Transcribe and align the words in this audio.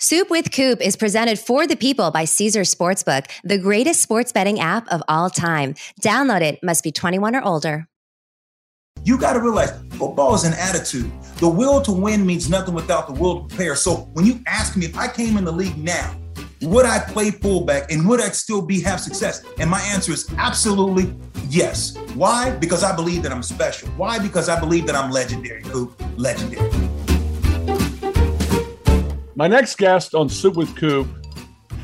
Soup 0.00 0.30
with 0.30 0.52
Coop 0.52 0.80
is 0.80 0.94
presented 0.94 1.40
for 1.40 1.66
the 1.66 1.74
people 1.74 2.12
by 2.12 2.24
Caesar 2.24 2.60
Sportsbook, 2.60 3.28
the 3.42 3.58
greatest 3.58 4.00
sports 4.00 4.30
betting 4.30 4.60
app 4.60 4.86
of 4.92 5.02
all 5.08 5.28
time. 5.28 5.74
Download 6.00 6.40
it, 6.40 6.62
must 6.62 6.84
be 6.84 6.92
21 6.92 7.34
or 7.34 7.42
older. 7.42 7.88
You 9.02 9.18
got 9.18 9.32
to 9.32 9.40
realize 9.40 9.72
football 9.90 10.36
is 10.36 10.44
an 10.44 10.52
attitude. 10.52 11.10
The 11.38 11.48
will 11.48 11.82
to 11.82 11.90
win 11.90 12.24
means 12.24 12.48
nothing 12.48 12.74
without 12.74 13.08
the 13.08 13.12
will 13.12 13.42
to 13.42 13.48
prepare. 13.48 13.74
So 13.74 14.08
when 14.12 14.24
you 14.24 14.38
ask 14.46 14.76
me 14.76 14.86
if 14.86 14.96
I 14.96 15.08
came 15.08 15.36
in 15.36 15.44
the 15.44 15.52
league 15.52 15.76
now, 15.76 16.16
would 16.62 16.86
I 16.86 17.00
play 17.00 17.32
fullback 17.32 17.90
and 17.90 18.08
would 18.08 18.20
I 18.20 18.28
still 18.28 18.62
be 18.62 18.80
have 18.82 19.00
success? 19.00 19.44
And 19.58 19.68
my 19.68 19.80
answer 19.80 20.12
is 20.12 20.32
absolutely 20.38 21.12
yes. 21.48 21.96
Why? 22.14 22.50
Because 22.50 22.84
I 22.84 22.94
believe 22.94 23.24
that 23.24 23.32
I'm 23.32 23.42
special. 23.42 23.88
Why? 23.90 24.20
Because 24.20 24.48
I 24.48 24.60
believe 24.60 24.86
that 24.86 24.94
I'm 24.94 25.10
legendary, 25.10 25.62
Coop. 25.62 26.00
Legendary. 26.16 26.70
My 29.38 29.46
next 29.46 29.78
guest 29.78 30.16
on 30.16 30.28
Soup 30.28 30.56
with 30.56 30.74
Coop 30.74 31.06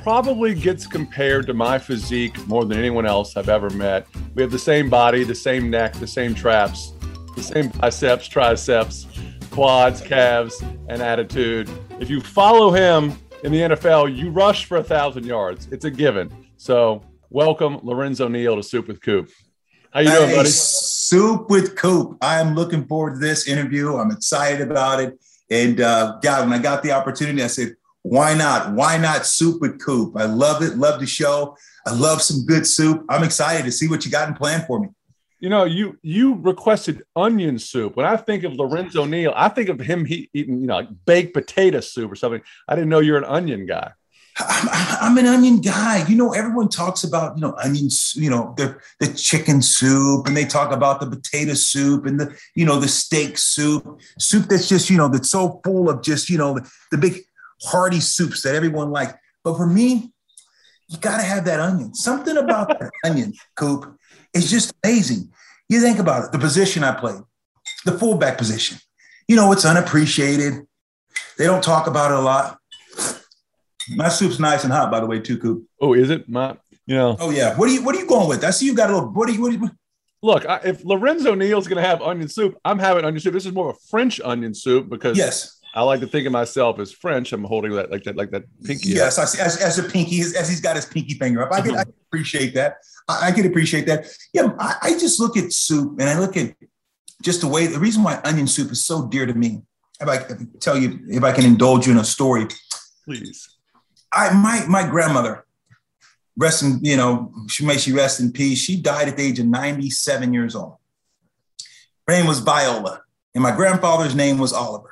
probably 0.02 0.54
gets 0.54 0.88
compared 0.88 1.46
to 1.46 1.54
my 1.54 1.78
physique 1.78 2.36
more 2.48 2.64
than 2.64 2.76
anyone 2.76 3.06
else 3.06 3.36
I've 3.36 3.48
ever 3.48 3.70
met. 3.70 4.08
We 4.34 4.42
have 4.42 4.50
the 4.50 4.58
same 4.58 4.90
body, 4.90 5.22
the 5.22 5.36
same 5.36 5.70
neck, 5.70 5.92
the 5.92 6.06
same 6.08 6.34
traps, 6.34 6.94
the 7.36 7.44
same 7.44 7.68
biceps, 7.68 8.26
triceps, 8.26 9.06
quads, 9.52 10.00
calves, 10.00 10.64
and 10.88 11.00
attitude. 11.00 11.70
If 12.00 12.10
you 12.10 12.20
follow 12.20 12.72
him 12.72 13.16
in 13.44 13.52
the 13.52 13.60
NFL, 13.60 14.16
you 14.16 14.30
rush 14.30 14.64
for 14.64 14.78
a 14.78 14.82
thousand 14.82 15.24
yards. 15.24 15.68
It's 15.70 15.84
a 15.84 15.92
given. 15.92 16.48
So 16.56 17.04
welcome 17.30 17.78
Lorenzo 17.84 18.26
Neal 18.26 18.56
to 18.56 18.64
Soup 18.64 18.88
with 18.88 19.00
Coop. 19.00 19.30
How 19.92 20.00
you 20.00 20.10
doing, 20.10 20.30
Hey, 20.30 20.36
buddy? 20.38 20.48
Soup 20.48 21.48
with 21.48 21.76
Coop. 21.76 22.18
I 22.20 22.40
am 22.40 22.56
looking 22.56 22.84
forward 22.84 23.14
to 23.14 23.20
this 23.20 23.46
interview. 23.46 23.94
I'm 23.94 24.10
excited 24.10 24.60
about 24.68 24.98
it. 24.98 25.20
And 25.50 25.80
uh, 25.80 26.18
God, 26.22 26.48
when 26.48 26.58
I 26.58 26.62
got 26.62 26.82
the 26.82 26.92
opportunity, 26.92 27.42
I 27.42 27.48
said, 27.48 27.76
why 28.02 28.34
not? 28.34 28.72
Why 28.72 28.98
not 28.98 29.26
soup 29.26 29.60
with 29.62 29.80
Coop? 29.80 30.14
I 30.16 30.26
love 30.26 30.62
it. 30.62 30.76
Love 30.76 31.00
the 31.00 31.06
show. 31.06 31.56
I 31.86 31.94
love 31.94 32.20
some 32.20 32.44
good 32.44 32.66
soup. 32.66 33.04
I'm 33.08 33.24
excited 33.24 33.64
to 33.64 33.72
see 33.72 33.88
what 33.88 34.04
you 34.04 34.10
got 34.10 34.28
in 34.28 34.34
plan 34.34 34.64
for 34.66 34.78
me. 34.78 34.88
You 35.40 35.48
know, 35.50 35.64
you 35.64 35.98
you 36.02 36.34
requested 36.34 37.02
onion 37.16 37.58
soup. 37.58 37.96
When 37.96 38.06
I 38.06 38.16
think 38.16 38.44
of 38.44 38.54
Lorenzo 38.54 39.04
Neal, 39.04 39.32
I 39.36 39.48
think 39.48 39.68
of 39.68 39.78
him 39.78 40.04
he, 40.04 40.30
eating, 40.32 40.60
you 40.60 40.66
know, 40.66 40.76
like 40.76 40.88
baked 41.04 41.34
potato 41.34 41.80
soup 41.80 42.10
or 42.12 42.14
something. 42.14 42.42
I 42.68 42.74
didn't 42.74 42.88
know 42.88 43.00
you're 43.00 43.18
an 43.18 43.24
onion 43.24 43.66
guy. 43.66 43.92
I'm, 44.38 44.68
I'm 45.00 45.18
an 45.18 45.26
onion 45.26 45.60
guy. 45.60 46.06
You 46.08 46.16
know, 46.16 46.32
everyone 46.32 46.68
talks 46.68 47.04
about, 47.04 47.36
you 47.36 47.40
know, 47.40 47.54
onions, 47.62 48.14
you 48.16 48.28
know, 48.28 48.54
the, 48.56 48.76
the 48.98 49.12
chicken 49.14 49.62
soup 49.62 50.26
and 50.26 50.36
they 50.36 50.44
talk 50.44 50.72
about 50.72 51.00
the 51.00 51.06
potato 51.06 51.54
soup 51.54 52.04
and 52.06 52.18
the, 52.18 52.36
you 52.56 52.64
know, 52.64 52.80
the 52.80 52.88
steak 52.88 53.38
soup, 53.38 54.00
soup 54.18 54.46
that's 54.48 54.68
just, 54.68 54.90
you 54.90 54.96
know, 54.96 55.08
that's 55.08 55.30
so 55.30 55.60
full 55.64 55.88
of 55.88 56.02
just, 56.02 56.28
you 56.28 56.38
know, 56.38 56.54
the, 56.54 56.70
the 56.90 56.98
big 56.98 57.20
hearty 57.62 58.00
soups 58.00 58.42
that 58.42 58.54
everyone 58.54 58.90
likes. 58.90 59.14
But 59.44 59.56
for 59.56 59.66
me, 59.66 60.12
you 60.88 60.98
got 60.98 61.18
to 61.18 61.22
have 61.22 61.44
that 61.44 61.60
onion. 61.60 61.94
Something 61.94 62.36
about 62.36 62.68
that 62.68 62.90
onion, 63.04 63.34
Coop, 63.54 63.96
is 64.34 64.50
just 64.50 64.72
amazing. 64.82 65.32
You 65.68 65.80
think 65.80 65.98
about 65.98 66.24
it, 66.24 66.32
the 66.32 66.38
position 66.38 66.82
I 66.82 66.92
played, 66.92 67.20
the 67.84 67.98
fullback 67.98 68.36
position. 68.36 68.78
You 69.28 69.36
know, 69.36 69.52
it's 69.52 69.64
unappreciated. 69.64 70.66
They 71.38 71.44
don't 71.44 71.64
talk 71.64 71.86
about 71.86 72.10
it 72.10 72.18
a 72.18 72.20
lot. 72.20 72.58
My 73.90 74.08
soup's 74.08 74.38
nice 74.38 74.64
and 74.64 74.72
hot, 74.72 74.90
by 74.90 75.00
the 75.00 75.06
way, 75.06 75.20
too, 75.20 75.38
Coop. 75.38 75.64
Oh, 75.80 75.94
is 75.94 76.10
it? 76.10 76.28
My, 76.28 76.56
you 76.86 76.96
know, 76.96 77.16
Oh 77.18 77.30
yeah. 77.30 77.56
What 77.56 77.68
are 77.68 77.72
you 77.72 77.82
What 77.82 77.94
are 77.96 78.00
you 78.00 78.06
going 78.06 78.28
with? 78.28 78.44
I 78.44 78.50
see 78.50 78.66
you 78.66 78.74
got 78.74 78.90
a 78.90 78.94
little. 78.94 79.10
What 79.10 79.28
are 79.28 79.32
you? 79.32 79.42
What 79.42 79.52
are 79.52 79.56
you 79.56 79.70
look, 80.24 80.46
I, 80.46 80.60
if 80.64 80.84
Lorenzo 80.84 81.34
Neal's 81.34 81.68
going 81.68 81.82
to 81.82 81.88
have 81.88 82.00
onion 82.00 82.28
soup, 82.28 82.58
I'm 82.64 82.78
having 82.78 83.04
onion 83.04 83.20
soup. 83.20 83.34
This 83.34 83.46
is 83.46 83.52
more 83.52 83.70
of 83.70 83.76
a 83.76 83.78
French 83.90 84.20
onion 84.24 84.54
soup 84.54 84.88
because 84.88 85.16
yes. 85.18 85.60
I 85.74 85.82
like 85.82 86.00
to 86.00 86.06
think 86.06 86.26
of 86.26 86.32
myself 86.32 86.78
as 86.78 86.92
French. 86.92 87.32
I'm 87.32 87.44
holding 87.44 87.72
that 87.72 87.90
like 87.90 88.04
that 88.04 88.16
like 88.16 88.30
that 88.30 88.44
pinky. 88.64 88.90
Yes. 88.90 89.18
I 89.18 89.24
see. 89.26 89.40
As, 89.40 89.60
as 89.60 89.78
a 89.78 89.82
pinky, 89.82 90.20
as, 90.20 90.34
as 90.34 90.48
he's 90.48 90.60
got 90.60 90.76
his 90.76 90.86
pinky 90.86 91.14
finger 91.14 91.42
up, 91.42 91.52
I 91.52 91.60
can, 91.60 91.76
I 91.76 91.84
can 91.84 91.94
appreciate 92.06 92.54
that. 92.54 92.76
I, 93.08 93.28
I 93.28 93.32
can 93.32 93.46
appreciate 93.46 93.86
that. 93.86 94.06
Yeah. 94.32 94.50
I, 94.58 94.76
I 94.82 94.90
just 94.98 95.20
look 95.20 95.36
at 95.36 95.52
soup 95.52 96.00
and 96.00 96.08
I 96.08 96.18
look 96.18 96.36
at 96.36 96.54
just 97.22 97.42
the 97.42 97.48
way. 97.48 97.66
The 97.66 97.78
reason 97.78 98.02
why 98.02 98.20
onion 98.24 98.46
soup 98.46 98.72
is 98.72 98.84
so 98.84 99.06
dear 99.06 99.26
to 99.26 99.34
me. 99.34 99.62
If 100.00 100.08
I 100.08 100.18
can 100.18 100.50
tell 100.58 100.76
you, 100.76 100.98
if 101.08 101.22
I 101.22 101.32
can 101.32 101.44
indulge 101.44 101.86
you 101.86 101.92
in 101.92 101.98
a 101.98 102.04
story, 102.04 102.48
Please. 103.04 103.53
I 104.14 104.32
my 104.32 104.64
my 104.66 104.88
grandmother, 104.88 105.44
rest 106.36 106.62
in 106.62 106.80
you 106.82 106.96
know, 106.96 107.32
she 107.48 107.64
may 107.64 107.78
she 107.78 107.92
rest 107.92 108.20
in 108.20 108.32
peace. 108.32 108.58
She 108.58 108.80
died 108.80 109.08
at 109.08 109.16
the 109.16 109.22
age 109.22 109.38
of 109.38 109.46
97 109.46 110.32
years 110.32 110.54
old. 110.54 110.76
Her 112.06 112.14
name 112.14 112.26
was 112.26 112.40
Viola, 112.40 113.02
and 113.34 113.42
my 113.42 113.54
grandfather's 113.54 114.14
name 114.14 114.38
was 114.38 114.52
Oliver. 114.52 114.90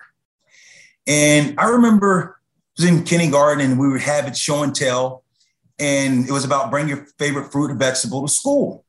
And 1.07 1.59
I 1.59 1.69
remember 1.69 2.39
I 2.79 2.83
was 2.83 2.91
in 2.91 3.05
kindergarten 3.05 3.71
and 3.71 3.79
we 3.79 3.89
would 3.89 4.01
have 4.01 4.27
it 4.27 4.37
show 4.37 4.63
and 4.63 4.75
tell, 4.75 5.25
and 5.79 6.29
it 6.29 6.33
was 6.33 6.45
about 6.45 6.71
bring 6.71 6.89
your 6.89 7.07
favorite 7.19 7.53
fruit 7.53 7.71
or 7.71 7.75
vegetable 7.75 8.27
to 8.27 8.33
school. 8.33 8.85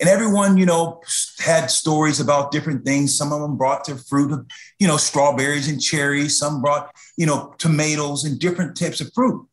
And 0.00 0.08
everyone, 0.08 0.56
you 0.56 0.66
know, 0.66 1.00
had 1.38 1.70
stories 1.70 2.20
about 2.20 2.50
different 2.50 2.84
things. 2.84 3.16
Some 3.16 3.32
of 3.32 3.40
them 3.40 3.56
brought 3.56 3.86
their 3.86 3.96
fruit 3.96 4.46
you 4.78 4.88
know, 4.88 4.96
strawberries 4.96 5.68
and 5.68 5.80
cherries. 5.80 6.38
Some 6.38 6.60
brought, 6.60 6.92
you 7.16 7.26
know, 7.26 7.54
tomatoes 7.58 8.24
and 8.24 8.38
different 8.38 8.76
types 8.76 9.00
of 9.00 9.12
fruit. 9.14 9.46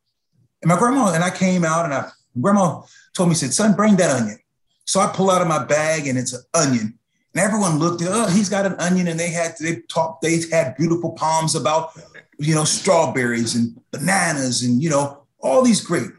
And 0.62 0.70
my 0.70 0.78
grandma 0.78 1.14
and 1.14 1.24
I 1.24 1.30
came 1.30 1.64
out 1.64 1.86
and 1.86 1.94
I, 1.94 2.10
grandma 2.40 2.82
told 3.14 3.30
me, 3.30 3.36
said, 3.36 3.54
son, 3.54 3.76
bring 3.76 3.96
that 3.98 4.10
onion. 4.10 4.40
So 4.86 5.00
I 5.00 5.08
pull 5.08 5.30
out 5.30 5.42
of 5.42 5.48
my 5.48 5.64
bag 5.64 6.08
and 6.08 6.18
it's 6.18 6.34
an 6.34 6.42
onion. 6.54 6.98
And 7.34 7.42
everyone 7.42 7.80
looked 7.80 8.02
at, 8.02 8.10
oh, 8.12 8.30
he's 8.30 8.50
got 8.50 8.66
an 8.66 8.76
onion. 8.80 9.08
And 9.08 9.20
they 9.20 9.30
had, 9.30 9.56
they 9.60 9.78
talked, 9.90 10.22
they 10.22 10.42
had 10.52 10.76
beautiful 10.76 11.12
poems 11.12 11.56
about, 11.56 11.92
you 12.40 12.56
know, 12.56 12.66
strawberries 12.66 13.56
and 13.56 13.80
bananas 13.92 14.64
and, 14.64 14.82
you 14.82 14.90
know, 14.90 15.24
all 15.40 15.62
these 15.62 15.82
great. 15.82 16.10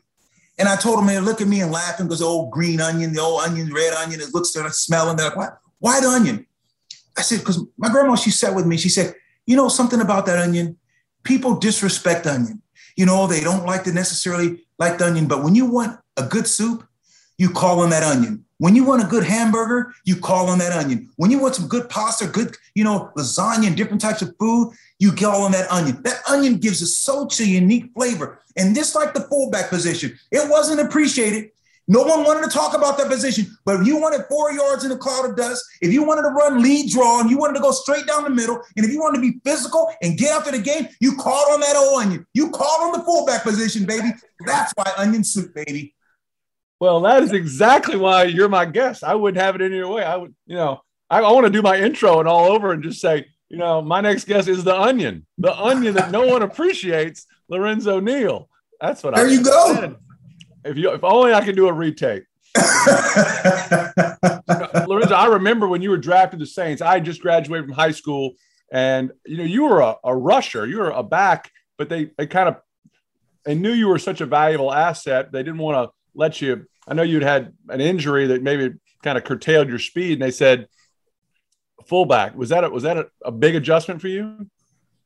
And 0.58 0.68
I 0.68 0.76
told 0.76 0.98
him, 0.98 1.06
man, 1.06 1.24
look 1.24 1.40
at 1.40 1.48
me 1.48 1.60
and 1.60 1.72
laughing 1.72 2.06
because 2.06 2.20
the 2.20 2.26
old 2.26 2.50
green 2.50 2.80
onion, 2.80 3.12
the 3.12 3.20
old 3.20 3.42
onion, 3.42 3.72
red 3.72 3.94
onion, 3.94 4.20
it 4.20 4.34
looks 4.34 4.52
they're 4.52 4.68
smelling. 4.70 5.16
They're 5.16 5.28
like, 5.28 5.36
why, 5.36 5.48
why 5.78 6.00
the 6.00 6.08
onion? 6.08 6.46
I 7.16 7.22
said, 7.22 7.40
because 7.40 7.64
my 7.78 7.90
grandma, 7.90 8.16
she 8.16 8.30
sat 8.30 8.54
with 8.54 8.66
me. 8.66 8.76
She 8.76 8.88
said, 8.88 9.14
you 9.46 9.56
know, 9.56 9.68
something 9.68 10.00
about 10.00 10.26
that 10.26 10.38
onion. 10.38 10.76
People 11.24 11.56
disrespect 11.56 12.26
onion. 12.26 12.62
You 12.96 13.06
know, 13.06 13.26
they 13.26 13.40
don't 13.40 13.66
like 13.66 13.84
to 13.84 13.92
necessarily 13.92 14.60
like 14.78 14.98
the 14.98 15.06
onion, 15.06 15.26
but 15.26 15.42
when 15.42 15.54
you 15.54 15.66
want 15.66 15.98
a 16.16 16.22
good 16.22 16.46
soup, 16.46 16.86
you 17.38 17.50
call 17.50 17.80
on 17.80 17.90
that 17.90 18.02
onion. 18.02 18.44
When 18.62 18.76
you 18.76 18.84
want 18.84 19.02
a 19.02 19.06
good 19.08 19.24
hamburger, 19.24 19.92
you 20.04 20.14
call 20.14 20.48
on 20.48 20.60
that 20.60 20.70
onion. 20.70 21.10
When 21.16 21.32
you 21.32 21.40
want 21.40 21.56
some 21.56 21.66
good 21.66 21.88
pasta, 21.88 22.28
good, 22.28 22.56
you 22.76 22.84
know, 22.84 23.10
lasagna 23.16 23.66
and 23.66 23.76
different 23.76 24.00
types 24.00 24.22
of 24.22 24.36
food, 24.38 24.72
you 25.00 25.10
call 25.10 25.42
on 25.42 25.50
that 25.50 25.68
onion. 25.68 26.00
That 26.04 26.20
onion 26.28 26.58
gives 26.58 26.80
us 26.80 26.96
such 26.96 27.40
a 27.40 27.44
unique 27.44 27.90
flavor. 27.92 28.38
And 28.56 28.72
just 28.72 28.94
like 28.94 29.14
the 29.14 29.22
fullback 29.22 29.68
position, 29.68 30.16
it 30.30 30.48
wasn't 30.48 30.78
appreciated. 30.78 31.50
No 31.88 32.02
one 32.02 32.22
wanted 32.22 32.48
to 32.48 32.56
talk 32.56 32.76
about 32.76 32.98
that 32.98 33.08
position, 33.08 33.46
but 33.64 33.80
if 33.80 33.86
you 33.88 33.96
wanted 33.96 34.26
four 34.30 34.52
yards 34.52 34.84
in 34.84 34.92
a 34.92 34.96
cloud 34.96 35.28
of 35.28 35.36
dust, 35.36 35.64
if 35.80 35.92
you 35.92 36.04
wanted 36.04 36.22
to 36.22 36.28
run 36.28 36.62
lead 36.62 36.88
draw 36.88 37.20
and 37.20 37.28
you 37.28 37.38
wanted 37.38 37.54
to 37.54 37.60
go 37.60 37.72
straight 37.72 38.06
down 38.06 38.22
the 38.22 38.30
middle, 38.30 38.62
and 38.76 38.86
if 38.86 38.92
you 38.92 39.00
wanted 39.00 39.16
to 39.16 39.32
be 39.32 39.40
physical 39.44 39.90
and 40.02 40.16
get 40.16 40.30
after 40.30 40.52
the 40.52 40.62
game, 40.62 40.86
you 41.00 41.16
called 41.16 41.52
on 41.52 41.58
that 41.58 41.74
old 41.74 42.00
onion. 42.00 42.24
You 42.32 42.50
called 42.50 42.94
on 42.94 43.00
the 43.00 43.04
fullback 43.04 43.42
position, 43.42 43.86
baby. 43.86 44.12
That's 44.46 44.72
why 44.76 44.92
onion 44.96 45.24
soup, 45.24 45.52
baby. 45.52 45.96
Well, 46.82 47.00
that 47.02 47.22
is 47.22 47.30
exactly 47.30 47.94
why 47.94 48.24
you're 48.24 48.48
my 48.48 48.64
guest. 48.64 49.04
I 49.04 49.14
wouldn't 49.14 49.40
have 49.40 49.54
it 49.54 49.62
any 49.62 49.80
other 49.80 49.86
way. 49.86 50.02
I 50.02 50.16
would, 50.16 50.34
you 50.46 50.56
know, 50.56 50.80
I, 51.08 51.20
I 51.20 51.30
want 51.30 51.46
to 51.46 51.52
do 51.52 51.62
my 51.62 51.78
intro 51.78 52.18
and 52.18 52.28
all 52.28 52.50
over 52.50 52.72
and 52.72 52.82
just 52.82 53.00
say, 53.00 53.24
you 53.48 53.56
know, 53.56 53.80
my 53.80 54.00
next 54.00 54.24
guest 54.24 54.48
is 54.48 54.64
the 54.64 54.76
onion, 54.76 55.24
the 55.38 55.56
onion 55.56 55.94
that 55.94 56.10
no 56.10 56.26
one 56.32 56.42
appreciates, 56.42 57.28
Lorenzo 57.48 58.00
Neal. 58.00 58.48
That's 58.80 59.04
what 59.04 59.16
I 59.16 59.20
There 59.22 59.30
you 59.30 59.44
go. 59.44 59.74
said. 59.76 59.94
If 60.64 60.76
you, 60.76 60.92
if 60.92 61.04
only 61.04 61.32
I 61.32 61.44
could 61.44 61.54
do 61.54 61.68
a 61.68 61.72
retake. 61.72 62.24
Lorenzo, 64.88 65.14
I 65.14 65.26
remember 65.34 65.68
when 65.68 65.82
you 65.82 65.90
were 65.90 65.98
drafted 65.98 66.40
the 66.40 66.46
Saints. 66.46 66.82
I 66.82 66.98
just 66.98 67.22
graduated 67.22 67.66
from 67.66 67.74
high 67.74 67.92
school, 67.92 68.32
and 68.72 69.12
you 69.24 69.36
know 69.36 69.44
you 69.44 69.66
were 69.66 69.82
a, 69.82 69.98
a 70.02 70.16
rusher, 70.16 70.66
you 70.66 70.78
were 70.78 70.90
a 70.90 71.04
back, 71.04 71.48
but 71.78 71.88
they 71.88 72.10
they 72.18 72.26
kind 72.26 72.48
of 72.48 72.56
they 73.44 73.54
knew 73.54 73.70
you 73.70 73.86
were 73.86 74.00
such 74.00 74.20
a 74.20 74.26
valuable 74.26 74.72
asset. 74.72 75.30
They 75.30 75.44
didn't 75.44 75.58
want 75.58 75.86
to 75.88 75.94
let 76.16 76.40
you. 76.40 76.66
I 76.86 76.94
know 76.94 77.02
you'd 77.02 77.22
had 77.22 77.52
an 77.68 77.80
injury 77.80 78.26
that 78.28 78.42
maybe 78.42 78.74
kind 79.02 79.18
of 79.18 79.24
curtailed 79.24 79.68
your 79.68 79.78
speed, 79.78 80.14
and 80.14 80.22
they 80.22 80.30
said 80.30 80.68
fullback. 81.86 82.36
Was 82.36 82.48
that 82.50 82.64
a, 82.64 82.70
was 82.70 82.82
that 82.84 82.96
a, 82.96 83.06
a 83.24 83.32
big 83.32 83.54
adjustment 83.54 84.00
for 84.00 84.08
you? 84.08 84.46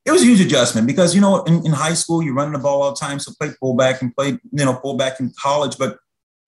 It 0.04 0.12
was 0.12 0.22
a 0.22 0.26
huge 0.26 0.40
adjustment 0.40 0.86
because 0.86 1.14
you 1.14 1.20
know 1.20 1.42
in, 1.44 1.66
in 1.66 1.72
high 1.72 1.94
school 1.94 2.22
you're 2.22 2.34
running 2.34 2.52
the 2.52 2.58
ball 2.58 2.82
all 2.82 2.90
the 2.90 2.96
time, 2.96 3.18
so 3.18 3.32
played 3.38 3.54
fullback 3.58 4.02
and 4.02 4.14
played 4.14 4.38
you 4.52 4.64
know 4.64 4.74
fullback 4.74 5.20
in 5.20 5.32
college. 5.38 5.76
But 5.78 5.98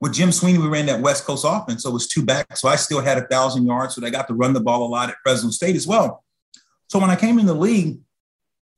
with 0.01 0.13
Jim 0.13 0.31
Sweeney, 0.31 0.59
we 0.59 0.67
ran 0.67 0.85
that 0.85 1.01
West 1.01 1.25
Coast 1.25 1.45
offense, 1.47 1.83
so 1.83 1.89
it 1.89 1.93
was 1.93 2.07
two 2.07 2.23
back. 2.23 2.55
So 2.55 2.69
I 2.69 2.77
still 2.77 3.01
had 3.01 3.17
a 3.17 3.27
thousand 3.27 3.65
yards, 3.65 3.95
so 3.95 4.05
I 4.05 4.09
got 4.09 4.27
to 4.29 4.33
run 4.33 4.53
the 4.53 4.61
ball 4.61 4.85
a 4.85 4.89
lot 4.89 5.09
at 5.09 5.15
Fresno 5.23 5.49
State 5.49 5.75
as 5.75 5.85
well. 5.85 6.23
So 6.87 6.99
when 6.99 7.09
I 7.09 7.15
came 7.15 7.37
in 7.37 7.45
the 7.45 7.53
league, 7.53 7.99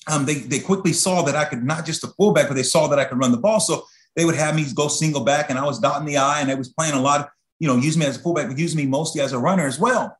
um, 0.07 0.25
they 0.25 0.35
they 0.35 0.59
quickly 0.59 0.93
saw 0.93 1.21
that 1.23 1.35
I 1.35 1.45
could 1.45 1.63
not 1.63 1.85
just 1.85 2.03
a 2.03 2.07
fullback, 2.07 2.47
but 2.47 2.55
they 2.55 2.63
saw 2.63 2.87
that 2.87 2.97
I 2.97 3.05
could 3.05 3.19
run 3.19 3.31
the 3.31 3.37
ball. 3.37 3.59
So 3.59 3.85
they 4.15 4.25
would 4.25 4.35
have 4.35 4.55
me 4.55 4.65
go 4.75 4.87
single 4.87 5.23
back, 5.23 5.49
and 5.49 5.57
I 5.57 5.65
was 5.65 5.79
dotting 5.79 6.05
the 6.05 6.17
I, 6.17 6.41
and 6.41 6.49
they 6.49 6.55
was 6.55 6.69
playing 6.69 6.93
a 6.93 7.01
lot. 7.01 7.21
Of, 7.21 7.27
you 7.59 7.67
know, 7.67 7.77
use 7.77 7.97
me 7.97 8.05
as 8.05 8.17
a 8.17 8.19
fullback, 8.19 8.47
but 8.47 8.57
use 8.57 8.75
me 8.75 8.85
mostly 8.85 9.21
as 9.21 9.33
a 9.33 9.39
runner 9.39 9.65
as 9.65 9.79
well. 9.79 10.17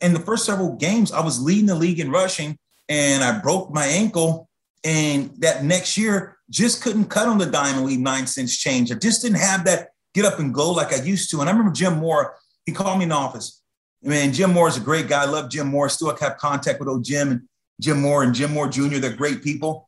In 0.00 0.12
the 0.12 0.20
first 0.20 0.44
several 0.44 0.76
games, 0.76 1.12
I 1.12 1.20
was 1.20 1.40
leading 1.40 1.66
the 1.66 1.74
league 1.74 2.00
in 2.00 2.10
rushing, 2.10 2.58
and 2.88 3.24
I 3.24 3.38
broke 3.38 3.72
my 3.72 3.86
ankle 3.86 4.48
And 4.86 5.30
that 5.38 5.64
next 5.64 5.98
year, 5.98 6.38
just 6.48 6.80
couldn't 6.80 7.06
cut 7.06 7.26
on 7.26 7.38
the 7.38 7.46
dime 7.46 7.76
and 7.76 7.86
leave 7.86 7.98
nine 7.98 8.26
cents 8.26 8.56
change. 8.56 8.92
I 8.92 8.94
just 8.94 9.20
didn't 9.20 9.38
have 9.38 9.64
that 9.64 9.88
get 10.14 10.24
up 10.24 10.38
and 10.38 10.54
go 10.54 10.70
like 10.70 10.92
I 10.92 11.02
used 11.02 11.28
to. 11.32 11.40
And 11.40 11.48
I 11.48 11.52
remember 11.52 11.72
Jim 11.72 11.98
Mora, 11.98 12.30
he 12.64 12.72
called 12.72 12.98
me 12.98 13.02
in 13.02 13.08
the 13.08 13.16
office. 13.16 13.62
I 14.04 14.08
mean, 14.10 14.32
Jim 14.32 14.52
Mora 14.52 14.70
is 14.70 14.76
a 14.76 14.80
great 14.80 15.08
guy. 15.08 15.22
I 15.22 15.26
love 15.26 15.50
Jim 15.50 15.66
Mora. 15.66 15.90
Still 15.90 16.14
have 16.14 16.36
contact 16.36 16.78
with 16.78 16.88
old 16.88 17.04
Jim 17.04 17.32
and 17.32 17.42
Jim 17.80 18.00
Mora 18.00 18.26
and 18.26 18.34
Jim 18.34 18.52
Mora 18.52 18.70
Jr. 18.70 18.98
They're 18.98 19.12
great 19.12 19.42
people. 19.42 19.85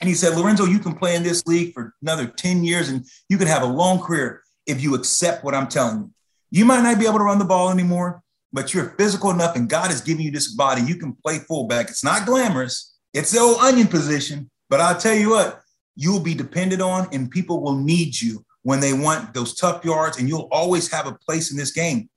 And 0.00 0.08
he 0.08 0.14
said, 0.14 0.36
Lorenzo, 0.36 0.64
you 0.64 0.78
can 0.78 0.94
play 0.94 1.16
in 1.16 1.22
this 1.22 1.46
league 1.46 1.74
for 1.74 1.94
another 2.02 2.26
10 2.26 2.64
years 2.64 2.88
and 2.88 3.04
you 3.28 3.36
can 3.36 3.48
have 3.48 3.62
a 3.62 3.66
long 3.66 4.00
career 4.00 4.42
if 4.66 4.80
you 4.80 4.94
accept 4.94 5.44
what 5.44 5.54
I'm 5.54 5.68
telling 5.68 5.98
you. 5.98 6.10
You 6.50 6.64
might 6.64 6.82
not 6.82 6.98
be 6.98 7.06
able 7.06 7.18
to 7.18 7.24
run 7.24 7.38
the 7.38 7.44
ball 7.44 7.70
anymore, 7.70 8.22
but 8.52 8.72
you're 8.72 8.94
physical 8.98 9.30
enough 9.30 9.56
and 9.56 9.68
God 9.68 9.90
is 9.90 10.00
giving 10.00 10.24
you 10.24 10.30
this 10.30 10.54
body. 10.54 10.82
You 10.82 10.96
can 10.96 11.16
play 11.24 11.38
fullback. 11.38 11.88
It's 11.88 12.04
not 12.04 12.26
glamorous, 12.26 12.94
it's 13.12 13.32
the 13.32 13.40
old 13.40 13.58
onion 13.58 13.88
position. 13.88 14.50
But 14.70 14.80
I'll 14.80 14.98
tell 14.98 15.14
you 15.14 15.30
what, 15.30 15.62
you'll 15.96 16.20
be 16.20 16.34
depended 16.34 16.80
on 16.80 17.08
and 17.12 17.30
people 17.30 17.62
will 17.62 17.76
need 17.76 18.20
you 18.20 18.44
when 18.62 18.80
they 18.80 18.92
want 18.92 19.32
those 19.32 19.54
tough 19.54 19.82
yards, 19.84 20.18
and 20.18 20.28
you'll 20.28 20.48
always 20.52 20.92
have 20.92 21.06
a 21.06 21.12
place 21.26 21.50
in 21.50 21.56
this 21.56 21.70
game. 21.70 22.10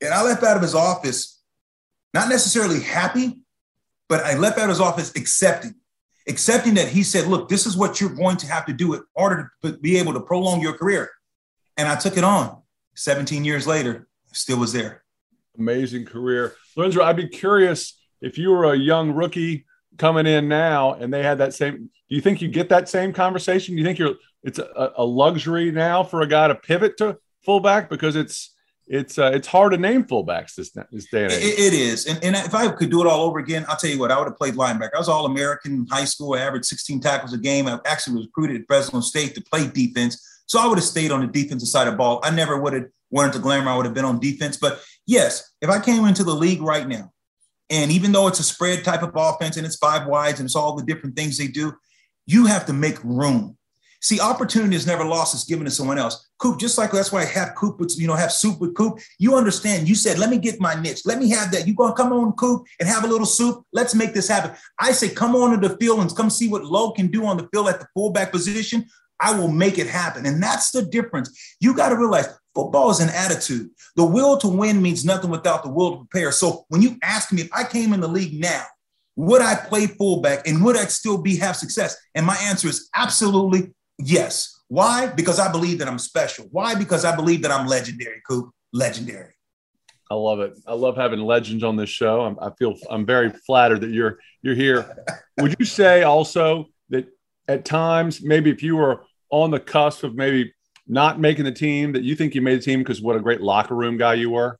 And 0.00 0.14
I 0.14 0.22
left 0.22 0.42
out 0.42 0.56
of 0.56 0.62
his 0.62 0.74
office, 0.74 1.38
not 2.14 2.30
necessarily 2.30 2.80
happy, 2.80 3.42
but 4.08 4.24
I 4.24 4.36
left 4.38 4.58
out 4.58 4.64
of 4.64 4.70
his 4.70 4.80
office 4.80 5.12
accepting, 5.14 5.74
accepting 6.28 6.74
that 6.74 6.88
he 6.88 7.02
said, 7.02 7.26
look, 7.26 7.48
this 7.48 7.66
is 7.66 7.76
what 7.76 8.00
you're 8.00 8.10
going 8.10 8.36
to 8.38 8.46
have 8.46 8.66
to 8.66 8.72
do 8.72 8.94
in 8.94 9.02
order 9.14 9.52
to 9.62 9.76
be 9.78 9.98
able 9.98 10.12
to 10.14 10.20
prolong 10.20 10.60
your 10.60 10.72
career. 10.72 11.10
And 11.76 11.88
I 11.88 11.96
took 11.96 12.16
it 12.16 12.24
on. 12.24 12.62
17 12.96 13.44
years 13.44 13.66
later, 13.66 14.06
still 14.32 14.58
was 14.58 14.72
there. 14.72 15.02
Amazing 15.58 16.06
career. 16.06 16.54
Lorenzo, 16.76 17.02
I'd 17.02 17.16
be 17.16 17.28
curious 17.28 17.98
if 18.20 18.38
you 18.38 18.50
were 18.50 18.72
a 18.72 18.76
young 18.76 19.12
rookie 19.12 19.66
coming 19.98 20.26
in 20.26 20.48
now 20.48 20.94
and 20.94 21.12
they 21.12 21.22
had 21.22 21.38
that 21.38 21.54
same, 21.54 21.90
do 22.08 22.14
you 22.14 22.20
think 22.20 22.40
you 22.40 22.48
get 22.48 22.68
that 22.68 22.88
same 22.88 23.12
conversation? 23.12 23.74
Do 23.74 23.80
you 23.80 23.86
think 23.86 23.98
you're, 23.98 24.14
it's 24.42 24.58
a, 24.58 24.92
a 24.96 25.04
luxury 25.04 25.70
now 25.70 26.04
for 26.04 26.22
a 26.22 26.26
guy 26.26 26.48
to 26.48 26.54
pivot 26.54 26.96
to 26.98 27.18
fullback 27.44 27.88
because 27.88 28.16
it's, 28.16 28.53
it's 28.86 29.18
uh, 29.18 29.30
it's 29.32 29.48
hard 29.48 29.72
to 29.72 29.78
name 29.78 30.04
fullbacks 30.04 30.54
this, 30.54 30.70
this 30.92 31.06
day 31.10 31.24
and 31.24 31.32
age. 31.32 31.42
it, 31.42 31.58
it 31.58 31.72
is, 31.72 32.06
and, 32.06 32.22
and 32.22 32.36
if 32.36 32.54
I 32.54 32.68
could 32.70 32.90
do 32.90 33.00
it 33.00 33.06
all 33.06 33.26
over 33.26 33.38
again, 33.38 33.64
I'll 33.68 33.76
tell 33.76 33.90
you 33.90 33.98
what, 33.98 34.10
I 34.10 34.18
would 34.18 34.26
have 34.26 34.36
played 34.36 34.54
linebacker. 34.54 34.94
I 34.94 34.98
was 34.98 35.08
all 35.08 35.26
American 35.26 35.72
in 35.72 35.86
high 35.86 36.04
school. 36.04 36.34
I 36.34 36.40
averaged 36.40 36.66
16 36.66 37.00
tackles 37.00 37.32
a 37.32 37.38
game. 37.38 37.66
I 37.66 37.78
actually 37.86 38.16
was 38.16 38.26
recruited 38.26 38.60
at 38.60 38.66
Fresno 38.66 39.00
State 39.00 39.34
to 39.34 39.42
play 39.42 39.66
defense, 39.68 40.42
so 40.46 40.60
I 40.60 40.66
would 40.66 40.78
have 40.78 40.84
stayed 40.84 41.10
on 41.10 41.20
the 41.20 41.26
defensive 41.26 41.68
side 41.68 41.88
of 41.88 41.96
ball. 41.96 42.20
I 42.22 42.30
never 42.30 42.60
would 42.60 42.74
have 42.74 42.86
went 43.10 43.28
into 43.28 43.38
glamour. 43.38 43.70
I 43.70 43.76
would 43.76 43.86
have 43.86 43.94
been 43.94 44.04
on 44.04 44.20
defense. 44.20 44.56
But 44.56 44.82
yes, 45.06 45.52
if 45.62 45.70
I 45.70 45.80
came 45.80 46.04
into 46.04 46.24
the 46.24 46.34
league 46.34 46.60
right 46.60 46.86
now, 46.86 47.12
and 47.70 47.90
even 47.90 48.12
though 48.12 48.28
it's 48.28 48.40
a 48.40 48.44
spread 48.44 48.84
type 48.84 49.02
of 49.02 49.12
offense 49.14 49.56
and 49.56 49.66
it's 49.66 49.76
five 49.76 50.06
wides 50.06 50.40
and 50.40 50.46
it's 50.46 50.56
all 50.56 50.76
the 50.76 50.84
different 50.84 51.16
things 51.16 51.38
they 51.38 51.46
do, 51.46 51.72
you 52.26 52.46
have 52.46 52.66
to 52.66 52.72
make 52.72 53.02
room. 53.02 53.56
See, 54.04 54.20
opportunity 54.20 54.76
is 54.76 54.86
never 54.86 55.02
lost; 55.02 55.32
it's 55.32 55.44
given 55.44 55.64
to 55.64 55.70
someone 55.70 55.96
else. 55.96 56.28
Coop, 56.38 56.60
just 56.60 56.76
like 56.76 56.92
that's 56.92 57.10
why 57.10 57.22
I 57.22 57.24
have 57.24 57.54
Coop 57.54 57.80
with 57.80 57.98
you 57.98 58.06
know 58.06 58.12
have 58.12 58.32
soup 58.32 58.60
with 58.60 58.74
Coop. 58.74 58.98
You 59.18 59.34
understand? 59.34 59.88
You 59.88 59.94
said, 59.94 60.18
"Let 60.18 60.28
me 60.28 60.36
get 60.36 60.60
my 60.60 60.74
niche. 60.74 61.06
Let 61.06 61.18
me 61.18 61.30
have 61.30 61.50
that." 61.52 61.66
You 61.66 61.74
gonna 61.74 61.94
come 61.94 62.12
on, 62.12 62.32
Coop, 62.32 62.66
and 62.78 62.86
have 62.86 63.04
a 63.04 63.06
little 63.06 63.26
soup? 63.26 63.64
Let's 63.72 63.94
make 63.94 64.12
this 64.12 64.28
happen. 64.28 64.50
I 64.78 64.92
say, 64.92 65.08
come 65.08 65.34
on 65.34 65.58
to 65.58 65.68
the 65.68 65.74
field 65.78 66.00
and 66.00 66.14
come 66.14 66.28
see 66.28 66.48
what 66.48 66.66
Lowe 66.66 66.90
can 66.90 67.06
do 67.06 67.24
on 67.24 67.38
the 67.38 67.48
field 67.50 67.68
at 67.68 67.80
the 67.80 67.86
fullback 67.94 68.30
position. 68.30 68.84
I 69.20 69.38
will 69.38 69.48
make 69.48 69.78
it 69.78 69.86
happen, 69.86 70.26
and 70.26 70.42
that's 70.42 70.70
the 70.70 70.82
difference. 70.82 71.56
You 71.58 71.74
got 71.74 71.88
to 71.88 71.96
realize 71.96 72.28
football 72.54 72.90
is 72.90 73.00
an 73.00 73.08
attitude. 73.08 73.70
The 73.96 74.04
will 74.04 74.36
to 74.36 74.48
win 74.48 74.82
means 74.82 75.02
nothing 75.06 75.30
without 75.30 75.62
the 75.62 75.70
will 75.70 75.92
to 75.92 76.04
prepare. 76.04 76.30
So 76.30 76.66
when 76.68 76.82
you 76.82 76.98
ask 77.02 77.32
me 77.32 77.40
if 77.40 77.48
I 77.54 77.64
came 77.64 77.94
in 77.94 78.00
the 78.00 78.08
league 78.08 78.38
now, 78.38 78.64
would 79.16 79.40
I 79.40 79.54
play 79.54 79.86
fullback 79.86 80.46
and 80.46 80.62
would 80.64 80.76
I 80.76 80.84
still 80.86 81.18
be 81.18 81.36
have 81.36 81.56
success? 81.56 81.96
And 82.14 82.26
my 82.26 82.36
answer 82.42 82.68
is 82.68 82.88
absolutely 82.94 83.73
Yes. 83.98 84.60
Why? 84.68 85.06
Because 85.06 85.38
I 85.38 85.50
believe 85.50 85.78
that 85.78 85.88
I'm 85.88 85.98
special. 85.98 86.46
Why? 86.50 86.74
Because 86.74 87.04
I 87.04 87.14
believe 87.14 87.42
that 87.42 87.50
I'm 87.50 87.66
legendary, 87.66 88.20
Coop. 88.26 88.50
Legendary. 88.72 89.34
I 90.10 90.14
love 90.14 90.40
it. 90.40 90.58
I 90.66 90.74
love 90.74 90.96
having 90.96 91.20
legends 91.20 91.64
on 91.64 91.76
this 91.76 91.88
show. 91.88 92.22
I'm, 92.22 92.38
i 92.40 92.50
feel 92.58 92.74
I'm 92.90 93.06
very 93.06 93.30
flattered 93.30 93.80
that 93.80 93.90
you're 93.90 94.18
you're 94.42 94.54
here. 94.54 95.04
Would 95.40 95.56
you 95.58 95.64
say 95.64 96.02
also 96.02 96.66
that 96.90 97.06
at 97.48 97.64
times, 97.64 98.22
maybe 98.22 98.50
if 98.50 98.62
you 98.62 98.76
were 98.76 99.04
on 99.30 99.50
the 99.50 99.60
cusp 99.60 100.04
of 100.04 100.14
maybe 100.14 100.52
not 100.86 101.18
making 101.18 101.44
the 101.44 101.52
team, 101.52 101.92
that 101.92 102.02
you 102.02 102.14
think 102.14 102.34
you 102.34 102.42
made 102.42 102.60
the 102.60 102.64
team 102.64 102.80
because 102.80 103.00
what 103.00 103.16
a 103.16 103.20
great 103.20 103.40
locker 103.40 103.74
room 103.74 103.96
guy 103.96 104.14
you 104.14 104.30
were? 104.30 104.58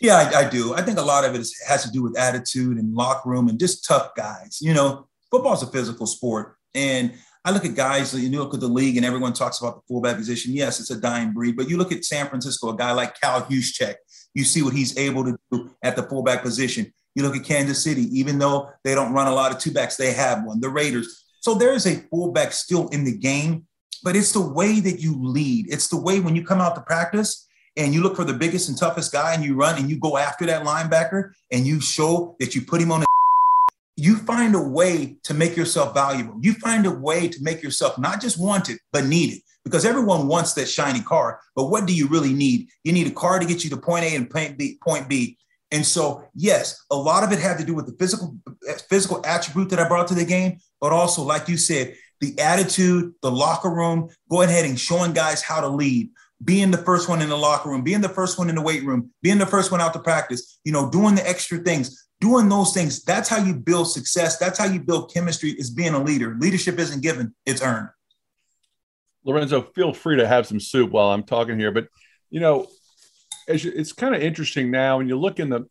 Yeah, 0.00 0.16
I, 0.16 0.46
I 0.46 0.48
do. 0.48 0.74
I 0.74 0.82
think 0.82 0.98
a 0.98 1.02
lot 1.02 1.24
of 1.24 1.34
it 1.34 1.40
is, 1.40 1.58
has 1.66 1.84
to 1.84 1.90
do 1.90 2.02
with 2.02 2.18
attitude 2.18 2.78
and 2.78 2.94
locker 2.94 3.28
room 3.28 3.48
and 3.48 3.58
just 3.58 3.84
tough 3.84 4.14
guys. 4.16 4.58
You 4.60 4.72
know, 4.72 5.08
football's 5.30 5.62
a 5.62 5.66
physical 5.66 6.06
sport, 6.06 6.56
and 6.74 7.12
I 7.44 7.52
look 7.52 7.64
at 7.64 7.74
guys, 7.74 8.14
you 8.14 8.38
look 8.38 8.52
at 8.52 8.60
the 8.60 8.68
league 8.68 8.98
and 8.98 9.06
everyone 9.06 9.32
talks 9.32 9.60
about 9.60 9.76
the 9.76 9.82
fullback 9.88 10.16
position. 10.16 10.52
Yes, 10.52 10.78
it's 10.78 10.90
a 10.90 11.00
dying 11.00 11.32
breed, 11.32 11.56
but 11.56 11.70
you 11.70 11.78
look 11.78 11.90
at 11.90 12.04
San 12.04 12.28
Francisco, 12.28 12.68
a 12.68 12.76
guy 12.76 12.92
like 12.92 13.18
Kyle 13.18 13.42
Juszczyk, 13.42 13.94
you 14.34 14.44
see 14.44 14.62
what 14.62 14.74
he's 14.74 14.96
able 14.98 15.24
to 15.24 15.38
do 15.50 15.70
at 15.82 15.96
the 15.96 16.02
fullback 16.02 16.42
position. 16.42 16.92
You 17.14 17.22
look 17.22 17.34
at 17.34 17.44
Kansas 17.44 17.82
City, 17.82 18.02
even 18.18 18.38
though 18.38 18.70
they 18.84 18.94
don't 18.94 19.14
run 19.14 19.26
a 19.26 19.34
lot 19.34 19.52
of 19.52 19.58
two 19.58 19.72
backs, 19.72 19.96
they 19.96 20.12
have 20.12 20.44
one. 20.44 20.60
The 20.60 20.68
Raiders. 20.68 21.24
So 21.40 21.54
there 21.54 21.72
is 21.72 21.86
a 21.86 21.96
fullback 22.10 22.52
still 22.52 22.88
in 22.88 23.04
the 23.04 23.16
game, 23.16 23.66
but 24.04 24.16
it's 24.16 24.32
the 24.32 24.46
way 24.46 24.80
that 24.80 25.00
you 25.00 25.16
lead. 25.20 25.72
It's 25.72 25.88
the 25.88 26.00
way 26.00 26.20
when 26.20 26.36
you 26.36 26.44
come 26.44 26.60
out 26.60 26.74
to 26.74 26.82
practice 26.82 27.48
and 27.76 27.94
you 27.94 28.02
look 28.02 28.16
for 28.16 28.24
the 28.24 28.34
biggest 28.34 28.68
and 28.68 28.76
toughest 28.76 29.12
guy 29.12 29.32
and 29.32 29.42
you 29.42 29.54
run 29.54 29.78
and 29.78 29.88
you 29.88 29.98
go 29.98 30.18
after 30.18 30.44
that 30.46 30.64
linebacker 30.64 31.32
and 31.50 31.66
you 31.66 31.80
show 31.80 32.36
that 32.38 32.54
you 32.54 32.60
put 32.60 32.82
him 32.82 32.92
on 32.92 33.04
you 34.00 34.16
find 34.16 34.54
a 34.54 34.62
way 34.62 35.16
to 35.24 35.34
make 35.34 35.56
yourself 35.56 35.92
valuable. 35.92 36.38
You 36.40 36.54
find 36.54 36.86
a 36.86 36.90
way 36.90 37.28
to 37.28 37.42
make 37.42 37.62
yourself 37.62 37.98
not 37.98 38.20
just 38.20 38.40
wanted, 38.40 38.78
but 38.92 39.04
needed. 39.04 39.40
Because 39.62 39.84
everyone 39.84 40.26
wants 40.26 40.54
that 40.54 40.70
shiny 40.70 41.02
car, 41.02 41.38
but 41.54 41.66
what 41.66 41.84
do 41.84 41.94
you 41.94 42.08
really 42.08 42.32
need? 42.32 42.68
You 42.82 42.92
need 42.92 43.08
a 43.08 43.10
car 43.10 43.38
to 43.38 43.44
get 43.44 43.62
you 43.62 43.68
to 43.68 43.76
point 43.76 44.06
A 44.06 44.16
and 44.16 44.30
point 44.30 44.56
B. 44.56 44.78
Point 44.82 45.06
B. 45.06 45.36
And 45.70 45.84
so, 45.84 46.24
yes, 46.34 46.82
a 46.90 46.96
lot 46.96 47.24
of 47.24 47.30
it 47.30 47.38
had 47.40 47.58
to 47.58 47.64
do 47.64 47.74
with 47.74 47.86
the 47.86 47.92
physical 47.98 48.36
physical 48.88 49.20
attribute 49.26 49.68
that 49.68 49.78
I 49.78 49.86
brought 49.86 50.08
to 50.08 50.14
the 50.14 50.24
game, 50.24 50.60
but 50.80 50.92
also, 50.92 51.22
like 51.22 51.46
you 51.46 51.58
said, 51.58 51.94
the 52.20 52.38
attitude, 52.38 53.12
the 53.20 53.30
locker 53.30 53.70
room, 53.70 54.08
going 54.30 54.48
ahead 54.48 54.64
and 54.64 54.80
showing 54.80 55.12
guys 55.12 55.42
how 55.42 55.60
to 55.60 55.68
lead, 55.68 56.08
being 56.42 56.70
the 56.70 56.78
first 56.78 57.10
one 57.10 57.20
in 57.20 57.28
the 57.28 57.36
locker 57.36 57.68
room, 57.68 57.82
being 57.82 58.00
the 58.00 58.08
first 58.08 58.38
one 58.38 58.48
in 58.48 58.54
the 58.54 58.62
weight 58.62 58.82
room, 58.82 59.10
being 59.22 59.38
the 59.38 59.46
first 59.46 59.70
one 59.70 59.80
out 59.82 59.92
to 59.92 60.00
practice, 60.00 60.58
you 60.64 60.72
know, 60.72 60.90
doing 60.90 61.14
the 61.14 61.28
extra 61.28 61.58
things 61.58 62.08
doing 62.20 62.48
those 62.48 62.72
things, 62.72 63.02
that's 63.02 63.28
how 63.28 63.42
you 63.42 63.54
build 63.54 63.90
success. 63.90 64.38
That's 64.38 64.58
how 64.58 64.66
you 64.66 64.80
build 64.80 65.12
chemistry 65.12 65.50
is 65.50 65.70
being 65.70 65.94
a 65.94 66.02
leader. 66.02 66.36
Leadership 66.38 66.78
isn't 66.78 67.02
given, 67.02 67.34
it's 67.46 67.62
earned. 67.62 67.88
Lorenzo, 69.24 69.62
feel 69.62 69.92
free 69.92 70.16
to 70.16 70.26
have 70.26 70.46
some 70.46 70.60
soup 70.60 70.90
while 70.90 71.10
I'm 71.10 71.24
talking 71.24 71.58
here. 71.58 71.72
But, 71.72 71.88
you 72.30 72.40
know, 72.40 72.66
it's 73.46 73.92
kind 73.92 74.14
of 74.14 74.22
interesting 74.22 74.70
now 74.70 74.98
when 74.98 75.08
you 75.08 75.18
look 75.18 75.40
in 75.40 75.50
the 75.50 75.66